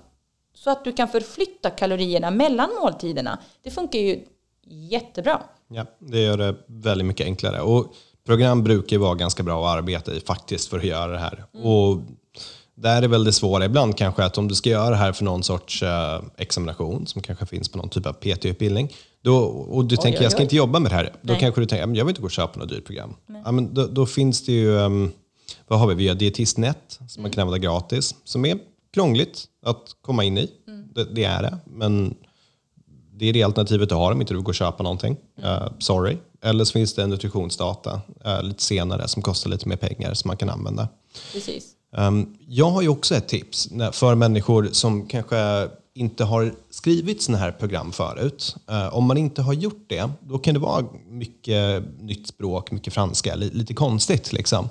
Så 0.55 0.71
att 0.71 0.85
du 0.85 0.93
kan 0.93 1.09
förflytta 1.09 1.71
kalorierna 1.71 2.31
mellan 2.31 2.71
måltiderna. 2.83 3.39
Det 3.62 3.71
funkar 3.71 3.99
ju 3.99 4.25
jättebra. 4.67 5.43
Ja, 5.69 5.87
det 5.99 6.21
gör 6.21 6.37
det 6.37 6.55
väldigt 6.67 7.07
mycket 7.07 7.25
enklare. 7.25 7.61
Och 7.61 7.87
program 8.27 8.65
brukar 8.65 8.97
ju 8.97 8.99
vara 8.99 9.15
ganska 9.15 9.43
bra 9.43 9.67
att 9.67 9.79
arbeta 9.79 10.15
i 10.15 10.21
faktiskt 10.21 10.71
för 10.71 10.79
att 10.79 10.85
göra 10.85 11.12
det 11.12 11.19
här. 11.19 11.45
Och 11.53 12.00
där 12.82 13.02
är 13.02 13.08
väl 13.08 13.25
det 13.25 13.32
svåra 13.32 13.64
ibland 13.64 13.96
kanske 13.96 14.25
att 14.25 14.38
om 14.38 14.49
du 14.49 14.54
ska 14.54 14.70
göra 14.70 14.90
det 14.90 14.96
här 14.96 15.12
för 15.12 15.25
någon 15.25 15.42
sorts 15.42 15.82
eh, 15.82 16.22
examination 16.37 17.06
som 17.06 17.22
kanske 17.22 17.46
finns 17.46 17.68
på 17.68 17.78
någon 17.78 17.88
typ 17.88 18.06
av 18.06 18.12
PT-utbildning 18.12 18.92
då, 19.22 19.37
och 19.44 19.84
du 19.84 19.96
tänker 19.96 20.18
oj, 20.18 20.22
jag 20.22 20.32
ska 20.32 20.38
oj. 20.38 20.42
inte 20.42 20.56
jobba 20.56 20.78
med 20.78 20.90
det 20.90 20.94
här. 20.96 21.04
Då 21.22 21.32
Nej. 21.32 21.40
kanske 21.40 21.60
du 21.60 21.66
tänker 21.66 21.80
"Ja, 21.82 21.87
men 21.87 21.96
jag 21.96 22.04
vill 22.04 22.10
inte 22.10 22.20
gå 22.20 22.26
och 22.26 22.30
köpa 22.30 22.58
något 22.60 22.68
dyrt 22.68 22.84
program. 22.87 23.14
Ja, 23.44 23.52
men 23.52 23.75
då, 23.75 23.87
då 23.87 24.06
finns 24.06 24.44
det 24.46 24.52
ju, 24.52 24.78
ehm, 24.80 25.10
vad 25.68 25.78
har 25.78 25.87
vi? 25.87 25.94
Vi 25.94 26.08
har 26.08 26.14
Dietistnet 26.14 26.99
som 27.08 27.22
man 27.22 27.30
kan 27.30 27.42
använda 27.42 27.58
gratis 27.58 28.14
som 28.25 28.44
är 28.44 28.58
krångligt 28.94 29.44
att 29.66 29.96
komma 30.02 30.25
in 30.25 30.38
i. 30.38 30.50
Det, 30.94 31.04
det 31.04 31.25
är 31.25 31.42
det. 31.42 31.58
Men 31.66 32.14
det 33.12 33.26
är 33.26 33.32
det 33.32 33.42
alternativet 33.42 33.88
du 33.88 33.94
har 33.94 34.12
om 34.12 34.20
inte 34.20 34.34
du 34.34 34.40
går 34.40 34.49
och 34.49 34.54
köpa 34.54 34.82
någonting. 34.82 35.16
Eh, 35.42 35.66
sorry. 35.78 36.16
Eller 36.42 36.64
så 36.64 36.72
finns 36.72 36.94
det 36.94 37.02
en 37.02 37.10
nutritionsdata 37.10 38.00
eh, 38.25 38.42
lite 38.42 38.62
senare 38.62 39.08
som 39.08 39.22
kostar 39.22 39.50
lite 39.50 39.68
mer 39.68 39.76
pengar 39.76 40.14
som 40.14 40.28
man 40.28 40.37
kan 40.37 40.50
använda. 40.50 40.88
Precis. 41.32 41.72
Um, 41.97 42.37
jag 42.49 42.70
har 42.70 42.82
ju 42.82 42.88
också 42.88 43.14
ett 43.14 43.28
tips 43.28 43.68
för 43.92 44.14
människor 44.14 44.68
som 44.73 45.06
kanske 45.06 45.68
inte 45.94 46.25
har 46.25 46.52
skrivit 46.70 47.23
sådana 47.23 47.38
här 47.44 47.52
program 47.52 47.92
förut. 47.92 48.56
Eh, 48.70 48.94
om 48.94 49.04
man 49.04 49.17
inte 49.17 49.43
har 49.43 49.52
gjort 49.52 49.84
det, 49.88 50.10
då 50.21 50.38
kan 50.38 50.54
det 50.54 50.60
vara 50.60 50.84
mycket 51.08 51.84
nytt 52.00 52.26
språk, 52.26 52.71
mycket 52.71 52.93
franska, 52.95 53.34
li- 53.34 53.50
lite 53.50 53.75
konstigt. 53.75 54.32
Liksom. 54.32 54.69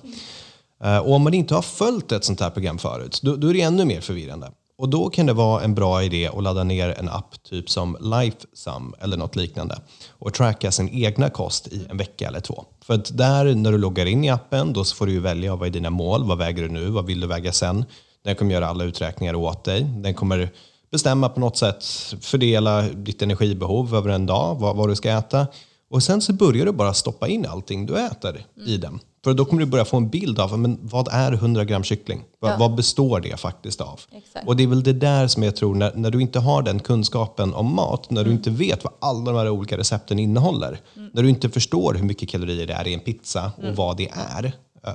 Eh, 0.83 0.97
och 0.97 1.13
om 1.13 1.21
man 1.21 1.33
inte 1.33 1.55
har 1.55 1.61
följt 1.61 2.11
ett 2.11 2.23
sånt 2.23 2.39
här 2.39 2.49
program 2.49 2.77
förut, 2.77 3.19
då, 3.23 3.35
då 3.35 3.47
är 3.49 3.53
det 3.53 3.61
ännu 3.61 3.85
mer 3.85 4.01
förvirrande. 4.01 4.51
Och 4.79 4.89
då 4.89 5.09
kan 5.09 5.25
det 5.25 5.33
vara 5.33 5.63
en 5.63 5.75
bra 5.75 6.03
idé 6.03 6.27
att 6.27 6.43
ladda 6.43 6.63
ner 6.63 6.99
en 6.99 7.09
app 7.09 7.43
typ 7.43 7.69
som 7.69 7.97
Lifesum 7.99 8.93
eller 8.99 9.17
något 9.17 9.35
liknande 9.35 9.81
och 10.09 10.33
tracka 10.33 10.71
sin 10.71 10.89
egna 10.89 11.29
kost 11.29 11.67
i 11.67 11.87
en 11.89 11.97
vecka 11.97 12.27
eller 12.27 12.39
två. 12.39 12.65
För 12.81 12.93
att 12.93 13.17
där 13.17 13.55
när 13.55 13.71
du 13.71 13.77
loggar 13.77 14.05
in 14.05 14.23
i 14.23 14.29
appen 14.29 14.73
då 14.73 14.83
så 14.83 14.95
får 14.95 15.05
du 15.05 15.11
ju 15.11 15.19
välja 15.19 15.55
vad 15.55 15.67
är 15.67 15.71
dina 15.71 15.89
mål, 15.89 16.27
vad 16.27 16.37
väger 16.37 16.63
du 16.63 16.69
nu, 16.69 16.89
vad 16.89 17.05
vill 17.05 17.19
du 17.19 17.27
väga 17.27 17.51
sen. 17.51 17.85
Den 18.23 18.35
kommer 18.35 18.53
göra 18.53 18.67
alla 18.67 18.83
uträkningar 18.83 19.35
åt 19.35 19.63
dig. 19.63 19.83
Den 19.83 20.13
kommer 20.13 20.49
bestämma 20.91 21.29
på 21.29 21.39
något 21.39 21.57
sätt, 21.57 21.83
fördela 22.21 22.81
ditt 22.81 23.21
energibehov 23.21 23.95
över 23.95 24.09
en 24.09 24.25
dag, 24.25 24.55
vad, 24.55 24.75
vad 24.75 24.89
du 24.89 24.95
ska 24.95 25.09
äta. 25.09 25.47
Och 25.89 26.03
sen 26.03 26.21
så 26.21 26.33
börjar 26.33 26.65
du 26.65 26.71
bara 26.71 26.93
stoppa 26.93 27.27
in 27.27 27.45
allting 27.45 27.85
du 27.85 27.97
äter 27.97 28.45
i 28.65 28.77
den. 28.77 28.99
För 29.23 29.33
då 29.33 29.45
kommer 29.45 29.59
du 29.59 29.65
börja 29.65 29.85
få 29.85 29.97
en 29.97 30.09
bild 30.09 30.39
av 30.39 30.59
men 30.59 30.79
vad 30.81 31.07
är 31.11 31.31
100 31.31 31.65
gram 31.65 31.83
kyckling? 31.83 32.23
Vad, 32.39 32.51
Ja. 32.51 32.57
vad 32.59 32.75
består 32.75 33.19
det 33.19 33.37
faktiskt 33.39 33.81
av? 33.81 33.99
Exakt. 34.11 34.47
Och 34.47 34.55
det 34.55 34.63
är 34.63 34.67
väl 34.67 34.83
det 34.83 34.93
där 34.93 35.27
som 35.27 35.43
jag 35.43 35.55
tror, 35.55 35.75
när, 35.75 35.91
när 35.95 36.11
du 36.11 36.21
inte 36.21 36.39
har 36.39 36.61
den 36.61 36.79
kunskapen 36.79 37.53
om 37.53 37.75
mat, 37.75 38.09
när 38.09 38.23
du 38.23 38.31
inte 38.31 38.49
vet 38.49 38.83
vad 38.83 38.93
alla 38.99 39.31
de 39.31 39.37
här 39.37 39.49
olika 39.49 39.77
recepten 39.77 40.19
innehåller, 40.19 40.79
när 41.13 41.23
du 41.23 41.29
inte 41.29 41.49
förstår 41.49 41.93
hur 41.93 42.03
mycket 42.03 42.29
kalorier 42.29 42.67
det 42.67 42.73
är 42.73 42.87
i 42.87 42.93
en 42.93 42.99
pizza 42.99 43.51
och 43.57 43.75
vad 43.75 43.97
det 43.97 44.09
är. 44.09 44.45
eh, 44.85 44.93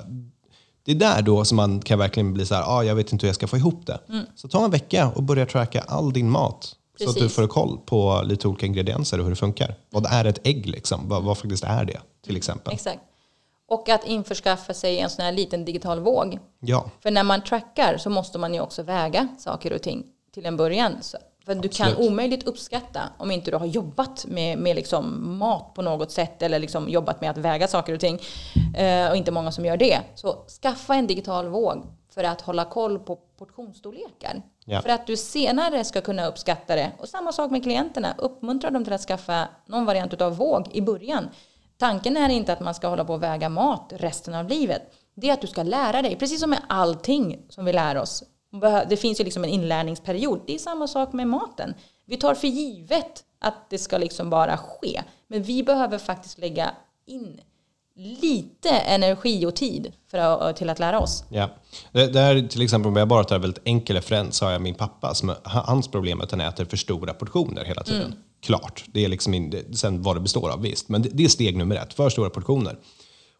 Det 0.87 0.93
är 0.93 0.97
där 0.97 1.23
då 1.23 1.45
som 1.45 1.57
man 1.57 1.81
kan 1.81 1.99
verkligen 1.99 2.33
bli 2.35 2.47
så 2.47 2.55
här, 2.55 2.63
ah, 2.67 2.83
jag 2.83 2.95
vet 2.95 3.13
inte 3.13 3.27
hur 3.27 3.29
jag 3.29 3.35
ska 3.37 3.47
få 3.47 3.57
ihop 3.57 3.87
det. 3.87 3.99
Så 4.35 4.49
ta 4.49 4.65
en 4.65 4.71
vecka 4.71 5.11
och 5.15 5.23
börja 5.23 5.47
tracka 5.47 5.81
all 5.81 6.13
din 6.13 6.31
mat. 6.31 6.77
Så 6.99 7.09
att 7.09 7.15
du 7.15 7.21
Precis. 7.21 7.37
får 7.37 7.47
koll 7.47 7.79
på 7.87 8.23
lite 8.25 8.49
olika 8.49 8.67
ingredienser 8.67 9.19
och 9.19 9.25
hur 9.25 9.31
det 9.31 9.37
funkar. 9.37 9.75
Vad 9.91 10.07
är 10.07 10.25
ett 10.25 10.47
ägg 10.47 10.67
liksom? 10.67 11.09
Vad, 11.09 11.23
vad 11.23 11.39
faktiskt 11.39 11.65
är 11.65 11.85
det 11.85 12.01
till 12.27 12.37
exempel? 12.37 12.73
Exakt. 12.75 12.99
Och 13.75 13.89
att 13.89 14.05
införskaffa 14.05 14.75
sig 14.75 14.99
en 14.99 15.11
sån 15.11 15.25
här 15.25 15.33
liten 15.33 15.65
digital 15.65 16.01
våg. 16.01 16.39
Ja, 16.61 16.91
För 17.03 17.11
när 17.11 17.23
man 17.23 17.43
trackar 17.45 17.97
så 17.97 18.11
måste 18.11 18.39
man 18.39 18.55
ju 18.55 18.61
också 18.61 18.83
väga 18.83 19.29
saker 19.39 19.73
och 19.73 19.83
ting 19.83 20.07
till 20.35 20.47
en 20.47 20.57
början. 20.57 20.97
Så, 21.01 21.19
för 21.45 21.55
du 21.55 21.69
kan 21.69 21.89
Absolut. 21.89 22.11
omöjligt 22.11 22.47
uppskatta 22.47 23.01
om 23.19 23.31
inte 23.31 23.51
du 23.51 23.57
har 23.57 23.67
jobbat 23.67 24.27
med, 24.29 24.59
med 24.59 24.77
liksom 24.77 25.37
mat 25.39 25.75
på 25.75 25.83
något 25.83 26.11
sätt 26.11 26.43
eller 26.43 26.59
liksom 26.59 26.89
jobbat 26.89 27.21
med 27.21 27.31
att 27.31 27.39
väga 27.39 27.69
saker 27.69 27.95
och 27.95 28.01
ting. 28.01 28.19
Eh, 28.77 29.11
och 29.11 29.17
inte 29.17 29.31
många 29.31 29.53
som 29.53 29.65
gör 29.65 29.77
det. 29.77 30.01
Så 30.15 30.45
skaffa 30.63 30.95
en 30.95 31.07
digital 31.07 31.49
våg 31.49 31.87
för 32.15 32.25
att 32.25 32.41
hålla 32.41 32.65
koll 32.65 32.99
på 32.99 33.17
portionsstorlekar. 33.39 34.43
Ja. 34.65 34.81
För 34.81 34.89
att 34.89 35.07
du 35.07 35.17
senare 35.17 35.85
ska 35.85 36.01
kunna 36.01 36.27
uppskatta 36.27 36.77
det. 36.77 36.93
Och 36.99 37.09
samma 37.09 37.33
sak 37.33 37.51
med 37.51 37.63
klienterna. 37.63 38.15
Uppmuntra 38.19 38.71
dem 38.71 38.85
till 38.85 38.93
att 38.93 39.01
skaffa 39.01 39.49
någon 39.67 39.85
variant 39.85 40.21
av 40.23 40.37
våg 40.37 40.69
i 40.73 40.81
början. 40.81 41.29
Tanken 41.85 42.16
är 42.16 42.29
inte 42.29 42.53
att 42.53 42.61
man 42.61 42.75
ska 42.75 42.88
hålla 42.88 43.05
på 43.05 43.14
och 43.14 43.23
väga 43.23 43.49
mat 43.49 43.92
resten 43.97 44.35
av 44.35 44.49
livet. 44.49 44.83
Det 45.14 45.29
är 45.29 45.33
att 45.33 45.40
du 45.40 45.47
ska 45.47 45.62
lära 45.62 46.03
dig, 46.03 46.16
precis 46.16 46.40
som 46.40 46.51
med 46.51 46.62
allting 46.68 47.38
som 47.49 47.64
vi 47.64 47.73
lär 47.73 47.97
oss. 47.97 48.23
Det 48.88 48.97
finns 48.97 49.20
ju 49.20 49.25
liksom 49.25 49.44
en 49.44 49.51
inlärningsperiod. 49.51 50.40
Det 50.47 50.55
är 50.55 50.59
samma 50.59 50.87
sak 50.87 51.12
med 51.12 51.29
maten. 51.29 51.75
Vi 52.07 52.16
tar 52.16 52.35
för 52.35 52.49
givet 52.49 53.25
att 53.38 53.70
det 53.70 53.79
ska 53.79 53.99
liksom 53.99 54.31
bara 54.31 54.57
ske. 54.57 55.03
Men 55.29 55.42
vi 55.42 55.62
behöver 55.62 55.99
faktiskt 55.99 56.38
lägga 56.38 56.70
in 57.07 57.40
lite 57.97 58.70
energi 58.70 59.47
och 59.47 59.57
tid 59.57 59.92
för 60.11 60.18
att, 60.18 60.57
till 60.57 60.70
att 60.70 60.79
lära 60.79 61.01
oss. 61.01 61.25
Ja. 61.29 61.49
Det, 61.92 62.07
det 62.07 62.20
är 62.20 62.49
till 62.49 62.62
exempel 62.62 62.88
om 62.88 62.97
jag 62.97 63.09
bara 63.09 63.25
tar 63.25 63.37
en 63.37 63.42
väldigt 63.42 63.62
enkel 63.64 63.97
referens 63.97 64.37
så 64.37 64.44
har 64.44 64.53
jag 64.53 64.62
min 64.62 64.75
pappa 64.75 65.14
som 65.14 65.35
hans 65.44 65.88
problem 65.88 66.20
är 66.20 66.25
att 66.25 66.31
han 66.31 66.40
äter 66.40 66.64
för 66.64 66.77
stora 66.77 67.14
portioner 67.14 67.64
hela 67.64 67.83
tiden. 67.83 68.14
Klart, 68.44 68.85
det 68.92 69.04
är 69.04 69.09
liksom 69.09 69.35
in, 69.35 69.50
det, 69.50 69.76
sen 69.76 70.02
vad 70.02 70.16
det 70.16 70.20
består 70.20 70.50
av 70.50 70.62
visst, 70.62 70.88
men 70.88 71.02
det, 71.02 71.09
det 71.12 71.24
är 71.24 71.28
steg 71.28 71.57
nummer 71.57 71.76
ett, 71.76 71.94
för 71.94 72.11
stora 72.11 72.30
portioner. 72.30 72.78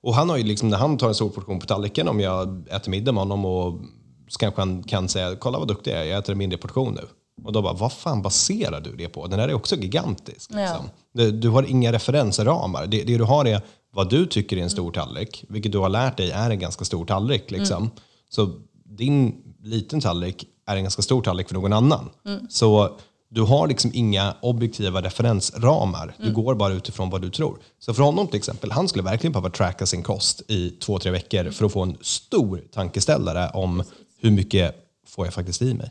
Och 0.03 0.15
han 0.15 0.31
har 0.31 0.37
ju 0.37 0.45
liksom 0.45 0.69
när 0.69 0.77
han 0.77 0.99
tar 0.99 1.09
en 1.09 1.15
stor 1.15 1.31
portion 1.31 1.59
på 1.59 1.67
tallriken 1.67 2.09
om 2.09 2.21
jag 2.21 2.69
äter 2.71 2.91
middag 2.91 3.13
med 3.13 3.21
honom 3.21 3.45
och 3.45 3.81
så 4.29 4.39
kanske 4.39 4.61
han 4.61 4.83
kan 4.83 5.09
säga 5.09 5.37
kolla 5.37 5.59
vad 5.59 5.69
duktig 5.69 5.91
jag 5.91 6.01
är, 6.01 6.05
jag 6.05 6.19
äter 6.19 6.33
en 6.33 6.39
mindre 6.39 6.59
portion 6.59 6.95
nu. 6.95 7.07
Och 7.45 7.53
då 7.53 7.63
bara, 7.63 7.73
vad 7.73 7.93
fan 7.93 8.23
baserar 8.23 8.81
du 8.81 8.97
det 8.97 9.09
på? 9.09 9.27
Den 9.27 9.41
här 9.41 9.49
är 9.49 9.55
också 9.55 9.77
gigantisk. 9.77 10.51
Ja. 10.53 10.59
Liksom. 10.59 10.91
Du, 11.13 11.31
du 11.31 11.49
har 11.49 11.63
inga 11.63 11.93
referensramar. 11.93 12.87
Det, 12.87 13.03
det 13.03 13.19
du 13.19 13.25
har 13.25 13.45
är 13.45 13.63
vad 13.95 14.11
du 14.11 14.27
tycker 14.27 14.57
är 14.57 14.63
en 14.63 14.71
stor 14.71 14.93
tallrik, 14.93 15.45
vilket 15.49 15.73
du 15.73 15.79
har 15.79 15.89
lärt 15.89 16.17
dig 16.17 16.31
är 16.31 16.51
en 16.51 16.59
ganska 16.59 16.85
stor 16.85 17.05
tallrik. 17.05 17.51
Liksom. 17.51 17.91
Så 18.29 18.51
din 18.85 19.43
liten 19.63 20.01
tallrik 20.01 20.47
är 20.67 20.77
en 20.77 20.83
ganska 20.83 21.03
stor 21.03 21.23
tallrik 21.23 21.49
för 21.49 21.55
någon 21.55 21.73
annan. 21.73 22.11
Så 22.49 22.99
du 23.35 23.43
har 23.43 23.69
liksom 23.69 23.91
inga 23.95 24.35
objektiva 24.41 25.03
referensramar. 25.03 26.15
Du 26.19 26.33
går 26.33 26.55
bara 26.55 26.73
utifrån 26.73 27.11
vad 27.11 27.23
du 27.23 27.31
tror. 27.31 27.59
Så 27.79 27.95
för 27.95 28.03
honom 28.03 28.27
till 28.27 28.37
exempel, 28.39 28.71
han 28.73 28.89
skulle 28.89 29.05
verkligen 29.05 29.33
behöva 29.33 29.51
tracka 29.51 29.87
sin 29.87 30.03
kost 30.03 30.43
i 30.49 30.71
två, 30.71 30.99
tre 30.99 31.11
veckor 31.11 31.51
för 31.51 31.67
att 31.67 31.73
få 31.73 31.83
en 31.83 31.97
stor 32.01 32.63
tankeställare 32.73 33.51
om 33.55 33.83
hur 34.21 34.31
mycket 34.31 34.75
får 35.07 35.27
jag 35.27 35.35
faktiskt 35.35 35.63
i 35.63 35.75
mig. 35.75 35.91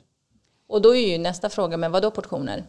Och 0.69 0.81
då 0.81 0.95
är 0.95 1.07
ju 1.11 1.17
nästa 1.17 1.49
fråga, 1.49 1.77
men 1.77 1.91
vad 1.91 2.01
då 2.01 2.11
portioner? 2.11 2.63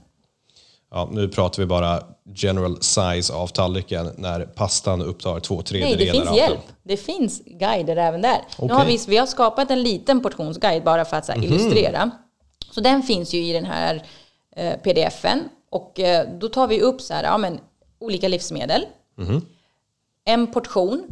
Ja, 0.90 1.08
nu 1.12 1.28
pratar 1.28 1.62
vi 1.62 1.66
bara 1.66 2.02
general 2.34 2.82
size 2.82 3.32
av 3.32 3.46
tallriken 3.48 4.10
när 4.16 4.40
pastan 4.40 5.02
upptar 5.02 5.40
två 5.40 5.54
Nej, 5.54 5.64
tredjedelar 5.64 6.12
det 6.12 6.26
finns 6.26 6.36
hjälp. 6.36 6.60
Det 6.82 6.96
finns 6.96 7.42
guider 7.46 7.96
även 7.96 8.22
där. 8.22 8.38
Nu 8.58 8.72
har 8.74 8.84
vi, 8.86 8.98
vi 9.08 9.16
har 9.16 9.26
skapat 9.26 9.70
en 9.70 9.82
liten 9.82 10.20
portionsguide 10.20 10.84
bara 10.84 11.04
för 11.04 11.16
att 11.16 11.26
så 11.26 11.32
Mhm. 11.32 11.40
här, 11.42 11.48
illustrera. 11.48 12.10
Så 12.70 12.80
den 12.80 13.02
finns 13.02 13.34
ju 13.34 13.38
i 13.46 13.52
den 13.52 13.64
här 13.64 14.02
eh, 14.56 14.76
pdfen. 14.76 15.48
Och 15.70 16.00
eh, 16.00 16.28
då 16.38 16.48
tar 16.48 16.66
vi 16.66 16.80
upp 16.80 17.00
så 17.00 17.14
här, 17.14 17.24
ja, 17.24 17.38
men, 17.38 17.60
olika 17.98 18.28
livsmedel. 18.28 18.86
Mhm. 19.14 19.46
En 20.24 20.46
portion. 20.46 21.06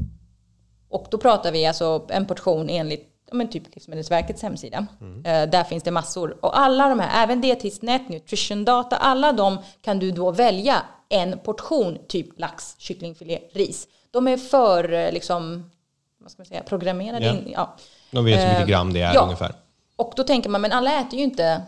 Och 0.88 1.07
då 1.11 1.18
pratar 1.18 1.52
vi 1.52 1.66
alltså 1.66 2.07
en 2.09 2.26
portion 2.26 2.70
enligt 2.70 3.09
ja, 3.33 3.37
men 3.37 3.48
typ 3.48 3.74
Livsmedelsverkets 3.74 4.42
hemsida. 4.42 4.87
Mm. 5.00 5.26
Eh, 5.26 5.50
där 5.50 5.64
finns 5.64 5.83
det 5.83 5.90
massor. 5.90 6.37
Och 6.40 6.59
alla 6.59 6.88
de 6.88 7.00
här, 7.00 7.24
även 7.24 7.40
Dietistnet, 7.40 8.09
Nutrition 8.09 8.64
Data, 8.64 8.96
alla 8.96 9.33
de 9.33 9.59
kan 9.83 9.98
du 9.98 10.11
då 10.11 10.31
välja 10.31 10.83
en 11.09 11.38
portion, 11.38 11.98
typ 12.09 12.40
lax, 12.40 12.74
kycklingfilé, 12.78 13.38
ris. 13.52 13.88
De 14.11 14.28
är 14.28 14.37
för 14.37 14.92
eh, 14.92 15.12
liksom, 15.12 15.70
vad 16.18 16.31
ska 16.31 16.40
man 16.40 16.46
säga, 16.46 16.62
programmerade. 16.62 17.26
Ja. 17.26 17.33
In, 17.33 17.52
ja. 17.52 17.76
De 18.11 18.24
vet 18.24 18.40
hur 18.40 18.48
mycket 18.48 18.68
gram 18.68 18.92
det 18.92 19.00
är 19.00 19.14
ja. 19.14 19.22
ungefär. 19.22 19.52
Och 19.96 20.12
då 20.16 20.22
tänker 20.22 20.50
man, 20.50 20.61
men 20.61 20.72
alla 20.72 21.00
äter 21.00 21.18
ju 21.18 21.24
inte 21.24 21.62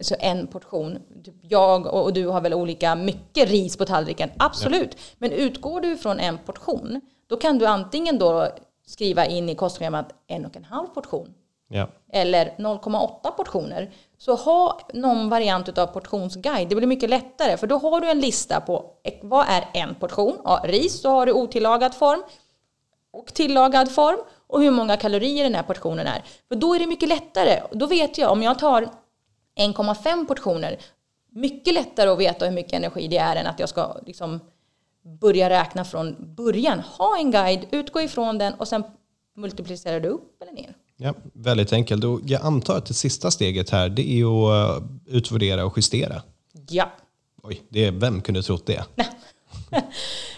så 0.00 0.14
en 0.18 0.46
portion. 0.46 0.98
Typ 1.24 1.34
Jag 1.40 1.86
och 1.86 2.12
du 2.12 2.26
har 2.26 2.40
väl 2.40 2.54
olika 2.54 2.94
mycket 2.94 3.48
ris 3.50 3.76
på 3.76 3.84
tallriken, 3.84 4.30
absolut. 4.38 4.96
Men 5.18 5.32
utgår 5.32 5.80
du 5.80 5.96
från 5.96 6.20
en 6.20 6.38
portion, 6.38 7.00
då 7.26 7.36
kan 7.36 7.58
du 7.58 7.66
antingen 7.66 8.18
då 8.18 8.48
skriva 8.86 9.26
in 9.26 9.48
i 9.48 9.54
kostschemat 9.54 10.14
en 10.26 10.46
och 10.46 10.56
en 10.56 10.64
halv 10.64 10.86
portion 10.86 11.34
Ja. 11.68 11.88
eller 12.12 12.54
0,8 12.58 13.30
portioner. 13.30 13.90
Så 14.18 14.34
ha 14.34 14.80
någon 14.94 15.28
variant 15.28 15.78
av 15.78 15.86
portionsguide. 15.86 16.68
Det 16.68 16.74
blir 16.74 16.86
mycket 16.86 17.10
lättare 17.10 17.56
för 17.56 17.66
då 17.66 17.78
har 17.78 18.00
du 18.00 18.10
en 18.10 18.20
lista 18.20 18.60
på 18.60 18.84
vad 19.22 19.46
är 19.48 19.68
en 19.72 19.94
portion. 19.94 20.36
Ja, 20.44 20.60
ris, 20.64 21.00
så 21.00 21.10
har 21.10 21.26
du 21.26 21.32
otillagad 21.32 21.94
form 21.94 22.22
och 23.12 23.26
tillagad 23.34 23.92
form 23.94 24.18
och 24.46 24.62
hur 24.62 24.70
många 24.70 24.96
kalorier 24.96 25.44
den 25.44 25.54
här 25.54 25.62
portionen 25.62 26.06
är. 26.06 26.24
För 26.48 26.54
då 26.56 26.74
är 26.74 26.78
det 26.78 26.86
mycket 26.86 27.08
lättare. 27.08 27.60
Då 27.72 27.86
vet 27.86 28.18
jag 28.18 28.32
om 28.32 28.42
jag 28.42 28.58
tar 28.58 28.88
1,5 29.56 30.26
portioner, 30.26 30.78
mycket 31.30 31.74
lättare 31.74 32.10
att 32.10 32.18
veta 32.18 32.44
hur 32.44 32.52
mycket 32.52 32.72
energi 32.72 33.08
det 33.08 33.16
är 33.16 33.36
än 33.36 33.46
att 33.46 33.60
jag 33.60 33.68
ska 33.68 33.96
liksom 34.06 34.40
börja 35.20 35.50
räkna 35.50 35.84
från 35.84 36.34
början. 36.34 36.80
Ha 36.80 37.18
en 37.18 37.30
guide, 37.30 37.66
utgå 37.70 38.00
ifrån 38.00 38.38
den 38.38 38.54
och 38.54 38.68
sen 38.68 38.84
multiplicerar 39.36 40.00
du 40.00 40.08
upp 40.08 40.42
eller 40.42 40.52
ner. 40.52 40.76
Ja, 40.96 41.14
väldigt 41.32 41.72
enkelt. 41.72 42.04
Och 42.04 42.20
jag 42.24 42.42
antar 42.42 42.76
att 42.76 42.86
det 42.86 42.94
sista 42.94 43.30
steget 43.30 43.70
här 43.70 43.88
det 43.88 44.10
är 44.10 44.24
att 44.24 44.82
uh, 44.82 44.88
utvärdera 45.06 45.64
och 45.64 45.78
justera. 45.78 46.22
Ja. 46.68 46.92
Oj, 47.42 47.62
det 47.68 47.90
vem 47.90 48.20
kunde 48.20 48.42
trott 48.42 48.66
det? 48.66 48.84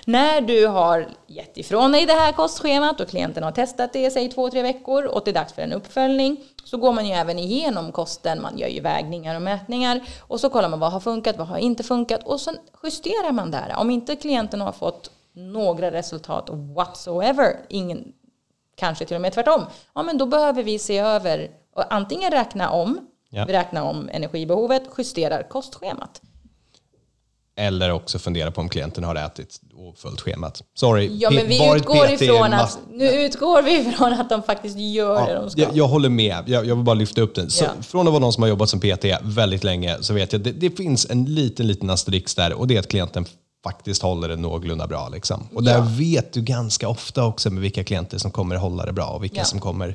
När 0.06 0.40
du 0.40 0.66
har 0.66 1.08
gett 1.26 1.56
ifrån 1.56 1.92
dig 1.92 2.06
det 2.06 2.12
här 2.12 2.32
kostschemat 2.32 3.00
och 3.00 3.08
klienten 3.08 3.42
har 3.42 3.52
testat 3.52 3.92
det 3.92 4.16
i 4.16 4.28
två, 4.28 4.50
tre 4.50 4.62
veckor 4.62 5.04
och 5.04 5.22
det 5.24 5.30
är 5.30 5.34
dags 5.34 5.52
för 5.52 5.62
en 5.62 5.72
uppföljning 5.72 6.36
så 6.64 6.76
går 6.76 6.92
man 6.92 7.06
ju 7.06 7.12
även 7.12 7.38
igenom 7.38 7.92
kosten. 7.92 8.42
Man 8.42 8.58
gör 8.58 8.68
ju 8.68 8.80
vägningar 8.80 9.36
och 9.36 9.42
mätningar 9.42 10.00
och 10.20 10.40
så 10.40 10.50
kollar 10.50 10.68
man 10.68 10.80
vad 10.80 10.92
har 10.92 11.00
funkat, 11.00 11.38
vad 11.38 11.46
har 11.46 11.58
inte 11.58 11.82
funkat 11.82 12.20
och 12.24 12.40
sen 12.40 12.58
justerar 12.82 13.32
man 13.32 13.50
där. 13.50 13.74
Om 13.78 13.90
inte 13.90 14.16
klienten 14.16 14.60
har 14.60 14.72
fått 14.72 15.10
några 15.32 15.90
resultat 15.90 16.48
whatsoever, 16.50 17.56
ingen, 17.68 18.12
kanske 18.76 19.04
till 19.04 19.14
och 19.14 19.20
med 19.20 19.32
tvärtom, 19.32 19.62
ja 19.94 20.02
men 20.02 20.18
då 20.18 20.26
behöver 20.26 20.62
vi 20.62 20.78
se 20.78 20.98
över 20.98 21.50
och 21.74 21.94
antingen 21.94 22.30
räkna 22.30 22.70
om, 22.70 23.08
Ja. 23.30 23.44
vi 23.44 23.52
räknar 23.52 23.82
om 23.82 24.08
energibehovet, 24.12 24.82
justerar 24.98 25.42
kostschemat. 25.48 26.20
Eller 27.56 27.90
också 27.92 28.18
fundera 28.18 28.50
på 28.50 28.60
om 28.60 28.68
klienten 28.68 29.04
har 29.04 29.14
ätit 29.14 29.60
och 29.74 29.98
följt 29.98 30.20
schemat. 30.20 30.62
Sorry, 30.74 31.10
Ja, 31.18 31.30
men 31.30 31.48
vi 31.48 31.74
utgår 31.76 32.10
ifrån 32.10 32.52
att, 32.52 32.78
nu 32.92 33.10
utgår 33.10 33.62
vi 33.62 33.80
ifrån 33.80 34.12
att 34.12 34.28
de 34.30 34.42
faktiskt 34.42 34.78
gör 34.78 35.26
det 35.26 35.32
Ja, 35.32 35.40
de 35.40 35.50
ska. 35.50 35.60
jag, 35.62 35.76
jag 35.76 35.88
håller 35.88 36.08
med. 36.08 36.44
Jag, 36.46 36.66
jag 36.66 36.74
vill 36.76 36.84
bara 36.84 36.94
lyfta 36.94 37.20
upp 37.20 37.34
den. 37.34 37.50
Så, 37.50 37.64
Ja. 37.64 37.70
Från 37.82 38.06
att 38.06 38.12
vara 38.12 38.20
någon 38.20 38.32
som 38.32 38.42
har 38.42 38.48
jobbat 38.50 38.68
som 38.70 38.80
PT 38.80 39.04
väldigt 39.22 39.64
länge 39.64 39.96
så 40.00 40.14
vet 40.14 40.32
jag 40.32 40.38
att 40.40 40.44
det, 40.44 40.52
det 40.52 40.70
finns 40.70 41.10
en 41.10 41.24
liten, 41.24 41.66
liten 41.66 41.90
asterisk 41.90 42.36
där 42.36 42.52
och 42.52 42.66
det 42.66 42.74
är 42.76 42.80
att 42.80 42.88
klienten 42.88 43.26
faktiskt 43.64 44.02
håller 44.02 44.28
det 44.28 44.36
någorlunda 44.36 44.86
bra. 44.86 45.08
Liksom. 45.08 45.48
Och 45.54 45.64
där 45.64 45.74
Ja. 45.74 45.86
vet 45.98 46.32
du 46.32 46.42
ganska 46.42 46.88
ofta 46.88 47.24
också 47.26 47.50
med 47.50 47.62
vilka 47.62 47.84
klienter 47.84 48.18
som 48.18 48.30
kommer 48.30 48.56
hålla 48.56 48.86
det 48.86 48.92
bra 48.92 49.06
och 49.06 49.22
vilka 49.24 49.44
som 49.44 49.60
kommer 49.60 49.94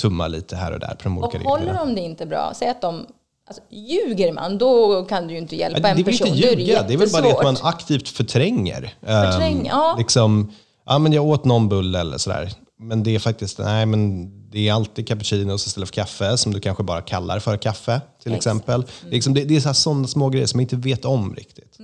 tumma 0.00 0.28
lite 0.28 0.56
här 0.56 0.72
och 0.72 0.80
där 0.80 0.88
på 0.94 1.02
de 1.02 1.18
olika 1.18 1.38
och 1.38 1.44
håller 1.44 1.64
reglerna. 1.66 1.84
de 1.84 1.94
det 1.94 2.00
inte 2.00 2.26
bra, 2.26 2.52
säg 2.56 2.68
att 2.68 2.80
de... 2.80 3.06
Alltså, 3.46 3.62
ljuger 3.70 4.32
man, 4.32 4.58
då 4.58 5.04
kan 5.04 5.26
du 5.26 5.32
ju 5.34 5.38
inte 5.40 5.56
hjälpa 5.56 5.88
en 5.88 5.96
det 5.96 6.02
är 6.02 6.04
person. 6.04 6.26
inte 6.28 6.40
Då 6.40 6.52
är 6.52 6.56
ljuga, 6.56 6.82
det 6.82 6.94
är 6.94 6.98
väl 6.98 7.10
bara 7.12 7.22
det 7.22 7.32
att 7.32 7.42
man 7.42 7.56
aktivt 7.62 8.08
förtränger. 8.08 8.94
Förträng- 9.00 9.60
Ehm, 9.60 9.66
ja. 9.66 9.94
liksom, 9.98 10.52
ja, 10.86 10.98
men 10.98 11.12
jag 11.12 11.24
åt 11.26 11.44
någon 11.44 11.68
bulle 11.68 12.00
eller 12.00 12.18
sådär. 12.18 12.50
Men 12.78 13.02
det 13.02 13.14
är 13.14 13.18
faktiskt, 13.18 13.58
nej 13.58 13.86
men 13.86 14.30
det 14.50 14.68
är 14.68 14.72
alltid 14.72 15.08
cappuccinos 15.08 15.66
istället 15.66 15.88
för 15.88 15.94
kaffe 15.94 16.36
som 16.36 16.52
du 16.52 16.60
kanske 16.60 16.82
bara 16.82 17.00
kallar 17.00 17.38
för 17.38 17.56
kaffe 17.56 18.00
till 18.22 18.34
Exakt. 18.34 18.46
Mm. 18.46 18.56
exempel. 18.80 19.10
Liksom, 19.10 19.34
det, 19.34 19.44
det 19.44 19.56
är 19.56 19.72
sådana 19.72 20.06
små 20.06 20.28
grejer 20.28 20.46
som 20.46 20.58
man 20.58 20.62
inte 20.62 20.76
vet 20.76 21.04
om 21.04 21.34
riktigt. 21.34 21.78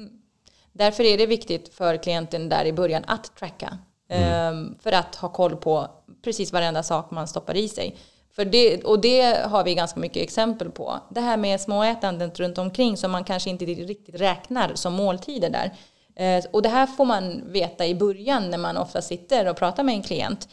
Därför 0.72 1.04
är 1.04 1.18
det 1.18 1.26
viktigt 1.26 1.74
för 1.74 1.96
klienten 2.02 2.48
där 2.48 2.64
i 2.64 2.72
början 2.72 3.02
att 3.06 3.32
tracka. 3.38 3.78
Ehm, 4.10 4.74
för 4.82 4.92
att 4.92 5.14
ha 5.14 5.28
koll 5.28 5.56
på 5.56 5.86
precis 6.24 6.52
varenda 6.52 6.82
sak 6.82 7.10
man 7.10 7.28
stoppar 7.28 7.56
i 7.56 7.68
sig. 7.68 7.96
För 8.32 8.44
det, 8.44 8.84
och 8.84 9.00
det 9.00 9.46
har 9.46 9.64
vi 9.64 9.74
ganska 9.74 10.00
mycket 10.00 10.22
exempel 10.22 10.70
på. 10.70 11.00
Det 11.10 11.20
här 11.20 11.36
med 11.36 11.60
småätandet 11.60 12.40
runt 12.40 12.58
omkring 12.58 12.96
som 12.96 13.10
man 13.10 13.24
kanske 13.24 13.50
inte 13.50 13.64
riktigt 13.64 14.20
räknar 14.20 14.74
som 14.74 14.92
måltider 14.92 15.50
där. 15.50 15.70
Eh, 16.16 16.44
och 16.50 16.62
det 16.62 16.68
här 16.68 16.86
får 16.86 17.04
man 17.04 17.52
veta 17.52 17.86
i 17.86 17.94
början 17.94 18.50
när 18.50 18.58
man 18.58 18.76
ofta 18.76 19.02
sitter 19.02 19.48
och 19.48 19.56
pratar 19.56 19.82
med 19.82 19.94
en 19.94 20.02
klient. 20.02 20.48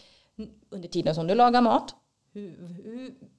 Under 0.71 0.89
tiden 0.89 1.15
som 1.15 1.27
du 1.27 1.35
lagar 1.35 1.61
mat. 1.61 1.95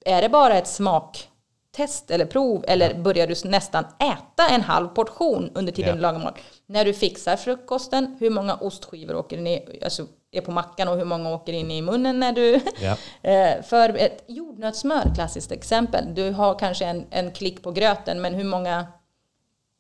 Är 0.04 0.22
det 0.22 0.28
bara 0.28 0.54
ett 0.54 0.66
smaktest 0.66 2.10
eller 2.10 2.26
prov 2.26 2.64
eller 2.68 2.94
börjar 2.94 3.26
du 3.26 3.34
nästan 3.48 3.84
äta 3.84 4.48
en 4.54 4.60
halv 4.62 4.88
portion 4.88 5.50
under 5.54 5.72
tiden 5.72 5.88
Ja. 5.88 5.94
du 5.94 6.00
lagar 6.00 6.18
mat? 6.18 6.38
När 6.66 6.84
du 6.84 6.94
fixar 6.94 7.36
frukosten, 7.36 8.16
hur 8.20 8.30
många 8.30 8.54
ostskivor 8.54 9.16
åker 9.16 9.38
ner, 9.38 9.84
alltså 9.84 10.06
är 10.30 10.40
på 10.40 10.50
mackan 10.50 10.88
och 10.88 10.96
hur 10.96 11.04
många 11.04 11.30
åker 11.34 11.52
in 11.52 11.70
i 11.70 11.82
munnen 11.82 12.20
när 12.20 12.32
du... 12.32 12.60
Ja. 12.80 12.96
Eh, 13.30 13.62
För 13.62 13.88
ett 13.96 14.24
jordnötssmör, 14.26 15.12
klassiskt 15.14 15.52
exempel. 15.52 16.14
Du 16.14 16.30
har 16.30 16.58
kanske 16.58 16.84
en, 16.84 17.06
en 17.10 17.30
klick 17.32 17.62
på 17.62 17.70
gröten, 17.72 18.20
men 18.20 18.34
hur 18.34 18.44
många... 18.44 18.86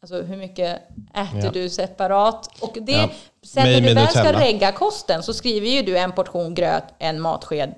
Alltså 0.02 0.22
hur 0.22 0.36
mycket 0.36 0.82
äter 1.14 1.44
Ja. 1.44 1.50
du 1.50 1.68
separat? 1.70 2.50
Och 2.62 2.78
det, 2.80 2.92
Ja. 2.92 3.08
sen 3.42 3.64
när 3.64 3.80
du 3.80 3.94
väl 3.94 4.08
ska 4.08 4.32
regga 4.40 4.72
kosten 4.72 5.22
så 5.22 5.34
skriver 5.34 5.66
ju 5.68 5.82
du 5.82 5.98
en 5.98 6.12
portion 6.12 6.54
gröt, 6.54 6.84
en 6.98 7.20
matsked 7.20 7.74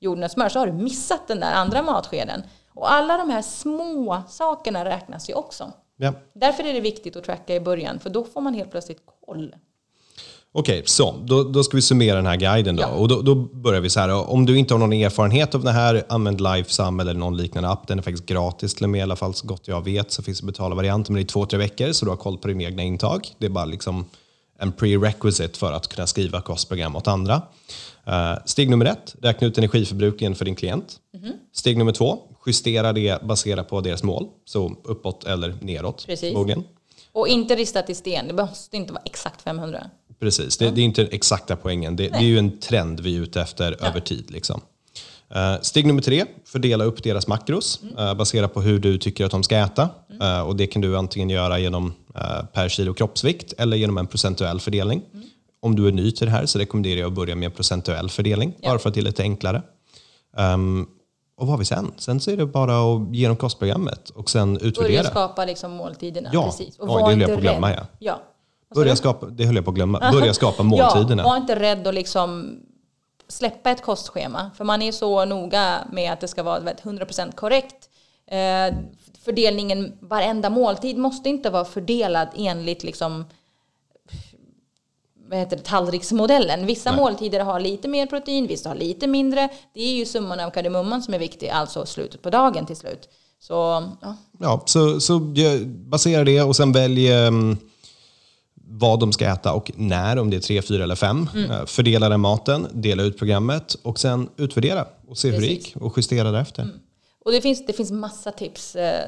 jordnötssmör, 0.00 0.48
så 0.48 0.58
har 0.58 0.66
du 0.66 0.72
missat 0.72 1.28
den 1.28 1.40
där 1.40 1.52
andra 1.52 1.82
matskeden. 1.82 2.42
Och 2.74 2.92
alla 2.92 3.16
de 3.16 3.30
här 3.30 3.42
små 3.42 4.22
sakerna 4.28 4.84
räknas 4.84 5.30
ju 5.30 5.34
också. 5.34 5.72
Ja. 5.96 6.12
Därför 6.32 6.64
är 6.64 6.72
det 6.72 6.80
viktigt 6.80 7.16
att 7.16 7.24
tracka 7.24 7.54
i 7.54 7.60
början, 7.60 7.98
för 7.98 8.10
då 8.10 8.24
får 8.24 8.40
man 8.40 8.54
helt 8.54 8.70
plötsligt 8.70 9.02
koll. 9.26 9.54
Okej, 10.58 10.82
så 10.84 11.14
då, 11.24 11.42
då 11.44 11.64
ska 11.64 11.76
vi 11.76 11.82
summera 11.82 12.16
den 12.16 12.26
här 12.26 12.36
guiden 12.36 12.76
då. 12.76 12.82
Ja. 12.82 12.88
Och 12.88 13.08
då, 13.08 13.22
då 13.22 13.34
börjar 13.34 13.80
vi 13.80 13.90
så 13.90 14.00
här. 14.00 14.30
Om 14.30 14.46
du 14.46 14.58
inte 14.58 14.74
har 14.74 14.78
någon 14.78 14.92
erfarenhet 14.92 15.54
av 15.54 15.64
det 15.64 15.70
här, 15.70 16.04
använd 16.08 16.40
Lifesum 16.40 17.00
eller 17.00 17.14
någon 17.14 17.36
liknande 17.36 17.68
app. 17.68 17.86
Den 17.86 17.98
är 17.98 18.02
faktiskt 18.02 18.26
gratis 18.26 18.74
till 18.74 18.84
och 18.84 18.90
med, 18.90 18.98
i 18.98 19.02
alla 19.02 19.16
fall 19.16 19.34
så 19.34 19.46
gott 19.46 19.68
jag 19.68 19.84
vet. 19.84 20.12
Så 20.12 20.22
finns 20.22 20.40
det 20.40 20.46
betalvarianter, 20.46 21.12
men 21.12 21.16
det 21.16 21.22
är 21.22 21.28
två, 21.32 21.46
tre 21.46 21.58
veckor 21.58 21.92
så 21.92 22.04
du 22.04 22.10
har 22.10 22.16
koll 22.16 22.38
på 22.38 22.48
dina 22.48 22.62
egna 22.62 22.82
intag. 22.82 23.28
Det 23.38 23.46
är 23.46 23.50
bara 23.50 23.64
liksom 23.64 24.04
en 24.58 24.72
prerequisite 24.72 25.58
för 25.58 25.72
att 25.72 25.88
kunna 25.88 26.06
skriva 26.06 26.40
kostprogram 26.40 26.96
åt 26.96 27.08
andra. 27.08 27.42
Eh, 28.06 28.34
steg 28.44 28.70
nummer 28.70 28.86
ett, 28.86 29.14
räkna 29.22 29.46
ut 29.46 29.58
energiförbrukningen 29.58 30.34
för 30.34 30.44
din 30.44 30.56
klient. 30.56 30.96
Mhm. 31.14 31.32
Steg 31.52 31.78
nummer 31.78 31.92
två, 31.92 32.18
justera 32.46 32.92
det 32.92 33.22
baserat 33.22 33.68
på 33.68 33.80
deras 33.80 34.02
mål. 34.02 34.26
Så 34.44 34.76
uppåt 34.84 35.24
eller 35.24 35.54
neråt 35.60 36.06
Precis. 36.06 36.34
Och 37.12 37.28
inte 37.28 37.54
ristat 37.54 37.90
i 37.90 37.94
sten, 37.94 38.28
det 38.28 38.34
måste 38.34 38.76
inte 38.76 38.92
vara 38.92 39.02
exakt 39.04 39.42
500. 39.42 39.90
Precis, 40.20 40.56
det, 40.56 40.70
det 40.70 40.80
är 40.80 40.84
inte 40.84 41.02
den 41.02 41.12
exakta 41.12 41.56
poängen. 41.56 41.96
Det, 41.96 42.08
det 42.08 42.16
är 42.18 42.22
ju 42.22 42.38
en 42.38 42.58
trend 42.58 43.00
vi 43.00 43.16
är 43.16 43.20
ute 43.20 43.40
efter 43.40 43.84
över 43.84 44.00
tid. 44.00 44.30
Liksom. 44.30 44.60
Eh, 45.34 45.60
steg 45.60 45.86
nummer 45.86 46.02
tre, 46.02 46.24
fördela 46.44 46.84
upp 46.84 47.02
deras 47.02 47.26
makros 47.26 47.80
uh, 47.98 48.14
baserat 48.14 48.54
på 48.54 48.60
hur 48.60 48.78
du 48.78 48.98
tycker 48.98 49.24
att 49.24 49.30
de 49.30 49.42
ska 49.42 49.56
äta. 49.56 49.88
Eh, 50.20 50.40
och 50.40 50.56
det 50.56 50.66
kan 50.66 50.82
du 50.82 50.96
antingen 50.96 51.30
göra 51.30 51.58
genom 51.58 51.94
per 52.52 52.68
kilo 52.68 52.94
kroppsvikt 52.94 53.52
eller 53.58 53.76
genom 53.76 53.98
en 53.98 54.06
procentuell 54.06 54.60
fördelning. 54.60 55.02
Om 55.60 55.76
du 55.76 55.88
är 55.88 55.92
ny 55.92 56.12
till 56.12 56.26
det 56.26 56.32
här 56.32 56.46
så 56.46 56.58
rekommenderar 56.58 57.00
jag 57.00 57.06
att 57.06 57.12
börja 57.12 57.34
med 57.34 57.46
en 57.46 57.52
procentuell 57.52 58.10
fördelning, 58.10 58.54
bara 58.62 58.78
för 58.78 58.88
att 58.88 58.94
det 58.94 59.00
är 59.00 59.02
lite 59.02 59.22
enklare. 59.22 59.62
Ehm, 60.36 60.86
och 61.36 61.46
vad 61.46 61.48
har 61.48 61.58
vi 61.58 61.64
sen? 61.64 61.92
Sen 61.96 62.20
så 62.20 62.30
är 62.30 62.36
det 62.36 62.46
bara 62.46 62.94
att 62.94 63.14
ge 63.14 63.28
dem 63.28 63.36
kostprogrammet 63.36 64.10
och 64.10 64.30
sen 64.30 64.54
Börja 64.54 64.66
utvärdera. 64.66 65.04
skapa 65.04 65.44
liksom 65.44 65.72
måltiderna. 65.72 66.30
Ja. 66.32 66.44
Precis. 66.44 66.78
Och 66.78 66.84
Oj, 66.84 66.88
var 66.88 66.98
det 66.98 67.06
höll 67.06 67.20
jag 67.20 67.28
på 67.30 67.34
att 67.34 67.40
glömma, 67.40 67.70
ja. 67.70 67.86
ja. 67.98 68.22
Börja 68.74 68.96
skapa, 68.96 69.26
det 69.26 69.44
höll 69.44 69.56
jag 69.56 69.64
på 69.64 69.70
att 69.70 69.74
glömma. 69.74 70.12
Börja 70.12 70.34
skapa 70.34 70.62
måltiderna. 70.62 71.22
Ja, 71.22 71.28
var 71.28 71.36
inte 71.36 71.60
rädd 71.60 71.86
att 71.86 71.94
liksom 71.94 72.58
släppa 73.28 73.70
ett 73.70 73.82
kostschema. 73.82 74.50
För 74.56 74.64
man 74.64 74.82
är 74.82 74.92
så 74.92 75.24
noga 75.24 75.78
med 75.92 76.12
att 76.12 76.20
det 76.20 76.28
ska 76.28 76.42
vara 76.42 76.60
vet, 76.60 76.82
100% 76.82 77.34
korrekt. 77.34 77.88
Eh, 78.26 78.76
fördelningen, 79.24 79.92
varenda 80.00 80.50
måltid 80.50 80.98
måste 80.98 81.28
inte 81.28 81.50
vara 81.50 81.64
fördelad 81.64 82.28
enligt 82.36 82.82
liksom 82.82 83.24
vad 85.28 85.38
heter 85.38 85.56
det, 85.56 85.62
tallriksmodellen. 85.62 86.66
Vissa 86.66 86.90
Nej. 86.90 87.00
måltider 87.00 87.40
har 87.40 87.60
lite 87.60 87.88
mer 87.88 88.06
protein, 88.06 88.46
vissa 88.46 88.68
har 88.68 88.76
lite 88.76 89.06
mindre. 89.06 89.48
Det 89.74 89.80
är 89.80 89.92
ju 89.92 90.06
summan 90.06 90.40
av 90.40 90.50
kardemumman 90.50 91.02
som 91.02 91.14
är 91.14 91.18
viktig, 91.18 91.48
alltså 91.48 91.86
slutet 91.86 92.22
på 92.22 92.30
dagen 92.30 92.66
till 92.66 92.76
slut. 92.76 93.08
Så 93.40 93.54
ja, 94.00 94.16
Ja, 94.40 94.62
så, 94.66 95.00
så 95.00 95.20
basera 95.66 96.24
det 96.24 96.42
och 96.42 96.56
sen 96.56 96.72
välj 96.72 97.12
ehm, 97.12 97.56
vad 98.70 99.00
de 99.00 99.12
ska 99.12 99.26
äta 99.26 99.52
och 99.52 99.70
när, 99.74 100.18
om 100.18 100.30
det 100.30 100.36
är 100.36 100.40
tre, 100.40 100.62
fyra 100.62 100.84
eller 100.84 100.94
fem. 100.94 101.28
Mm. 101.34 101.50
Eh, 101.50 101.64
Fördela 101.66 102.08
den 102.08 102.20
maten, 102.20 102.66
dela 102.72 103.02
ut 103.02 103.18
programmet 103.18 103.74
och 103.82 103.98
sen 103.98 104.28
utvärdera 104.36 104.86
och 105.08 105.18
se 105.18 105.28
hur 105.28 105.40
det 105.40 105.46
Precis. 105.46 105.66
gick 105.66 105.76
och 105.76 105.94
justera 105.96 106.30
därefter. 106.30 106.68
Och 107.24 107.32
det 107.32 107.40
finns, 107.40 107.66
det 107.66 107.72
finns 107.72 107.90
massa 107.90 108.32
tips. 108.32 108.76
Eh, 108.76 109.04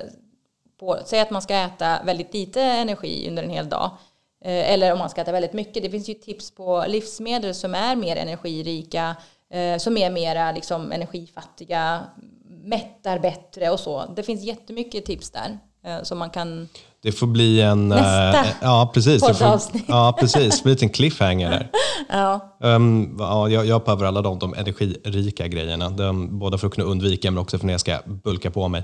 på, 0.80 0.98
säg 1.06 1.20
att 1.20 1.30
man 1.30 1.42
ska 1.42 1.54
äta 1.54 2.02
väldigt 2.04 2.34
lite 2.34 2.62
energi 2.62 3.26
under 3.28 3.42
en 3.42 3.50
hel 3.50 3.68
dag. 3.68 3.90
Eh, 4.44 4.72
eller 4.72 4.92
om 4.92 4.98
man 4.98 5.10
ska 5.10 5.20
äta 5.20 5.32
väldigt 5.32 5.52
mycket. 5.52 5.82
Det 5.82 5.90
finns 5.90 6.08
ju 6.08 6.14
tips 6.14 6.50
på 6.50 6.84
livsmedel 6.88 7.54
som 7.54 7.74
är 7.74 7.96
mer 7.96 8.16
energirika. 8.16 9.16
Som 9.78 9.96
är 9.96 10.10
mer 10.10 10.52
liksom, 10.54 10.92
energifattiga. 10.92 12.00
Mättar 12.64 13.18
bättre 13.18 13.70
och 13.70 13.80
så. 13.80 14.12
Det 14.16 14.22
finns 14.22 14.42
jättemycket 14.42 15.04
tips 15.04 15.30
där. 15.30 15.58
Eh, 15.84 16.02
som 16.02 16.18
man 16.18 16.30
kan... 16.30 16.68
Det 17.02 17.12
får 17.12 17.26
bli 17.26 17.60
en... 17.60 17.88
Nästa 17.88 18.40
eh, 18.40 18.46
ja, 18.62 18.90
precis. 18.94 19.22
Det 19.22 19.34
får, 19.34 19.60
ja, 19.86 20.16
precis. 20.20 20.56
Det 20.56 20.62
blir 20.62 20.72
en 20.72 20.74
liten 20.74 20.88
cliffhanger 20.88 21.50
där. 21.50 21.70
Ja, 22.08 22.56
Um, 22.62 23.16
ja, 23.18 23.48
jag, 23.48 23.66
jag 23.66 23.84
behöver 23.84 24.06
alla 24.06 24.22
de, 24.22 24.38
de 24.38 24.54
energirika 24.54 25.48
grejerna. 25.48 25.90
De, 25.90 26.38
både 26.38 26.58
för 26.58 26.66
att 26.66 26.74
kunna 26.74 26.86
undvika 26.86 27.30
men 27.30 27.38
också 27.38 27.58
för 27.58 27.66
när 27.66 27.74
jag 27.74 27.80
ska 27.80 27.98
bulka 28.24 28.50
på 28.50 28.68
mig. 28.68 28.82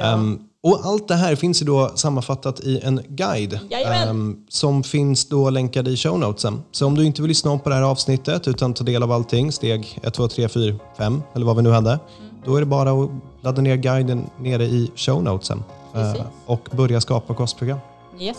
Ehm, 0.00 0.38
och 0.62 0.80
allt 0.84 1.08
det 1.08 1.14
här 1.14 1.36
finns 1.36 1.62
ju 1.62 1.66
då 1.66 1.92
sammanfattat 1.94 2.60
i 2.60 2.80
en 2.80 3.02
guide 3.08 3.60
ehm, 3.86 4.36
som 4.48 4.82
finns 4.82 5.28
då 5.28 5.50
länkad 5.50 5.88
i 5.88 5.96
show 5.96 6.18
notesen. 6.18 6.62
Så 6.72 6.86
om 6.86 6.94
du 6.94 7.04
inte 7.04 7.22
vill 7.22 7.28
lyssna 7.28 7.50
om 7.50 7.60
på 7.60 7.68
det 7.68 7.74
här 7.74 7.82
avsnittet 7.82 8.48
utan 8.48 8.74
ta 8.74 8.84
del 8.84 9.02
av 9.02 9.12
allting, 9.12 9.52
steg 9.52 9.98
1, 10.02 10.14
2, 10.14 10.28
3, 10.28 10.48
4, 10.48 10.74
5 10.98 11.22
eller 11.34 11.46
vad 11.46 11.56
vi 11.56 11.62
nu 11.62 11.70
hade, 11.70 11.98
då 12.44 12.56
är 12.56 12.60
det 12.60 12.66
bara 12.66 12.90
att 12.90 13.10
ladda 13.42 13.62
ner 13.62 13.76
guiden 13.76 14.30
nere 14.40 14.64
i 14.64 14.90
show 14.96 15.22
notesen 15.22 15.58
eh, 15.58 15.79
Precis. 15.92 16.22
och 16.46 16.68
börja 16.72 17.00
skapa 17.00 17.34
kostprogram. 17.34 17.78
yes. 18.18 18.38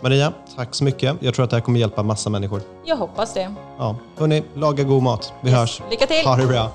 Maria, 0.00 0.32
tack 0.56 0.74
så 0.74 0.84
mycket. 0.84 1.16
Jag 1.20 1.34
tror 1.34 1.44
att 1.44 1.50
det 1.50 1.56
här 1.56 1.60
kommer 1.60 1.80
hjälpa 1.80 2.02
massa 2.02 2.30
människor. 2.30 2.62
Jag 2.84 2.96
hoppas 2.96 3.34
det. 3.34 3.54
Ja, 3.78 3.96
hörni, 4.16 4.42
laga 4.54 4.84
god 4.84 5.02
mat. 5.02 5.32
Vi 5.40 5.50
Yes. 5.50 5.58
hörs. 5.58 5.82
Lycka 5.90 6.06
till! 6.06 6.24
Ha 6.26 6.36
det 6.36 6.46
bra. 6.46 6.70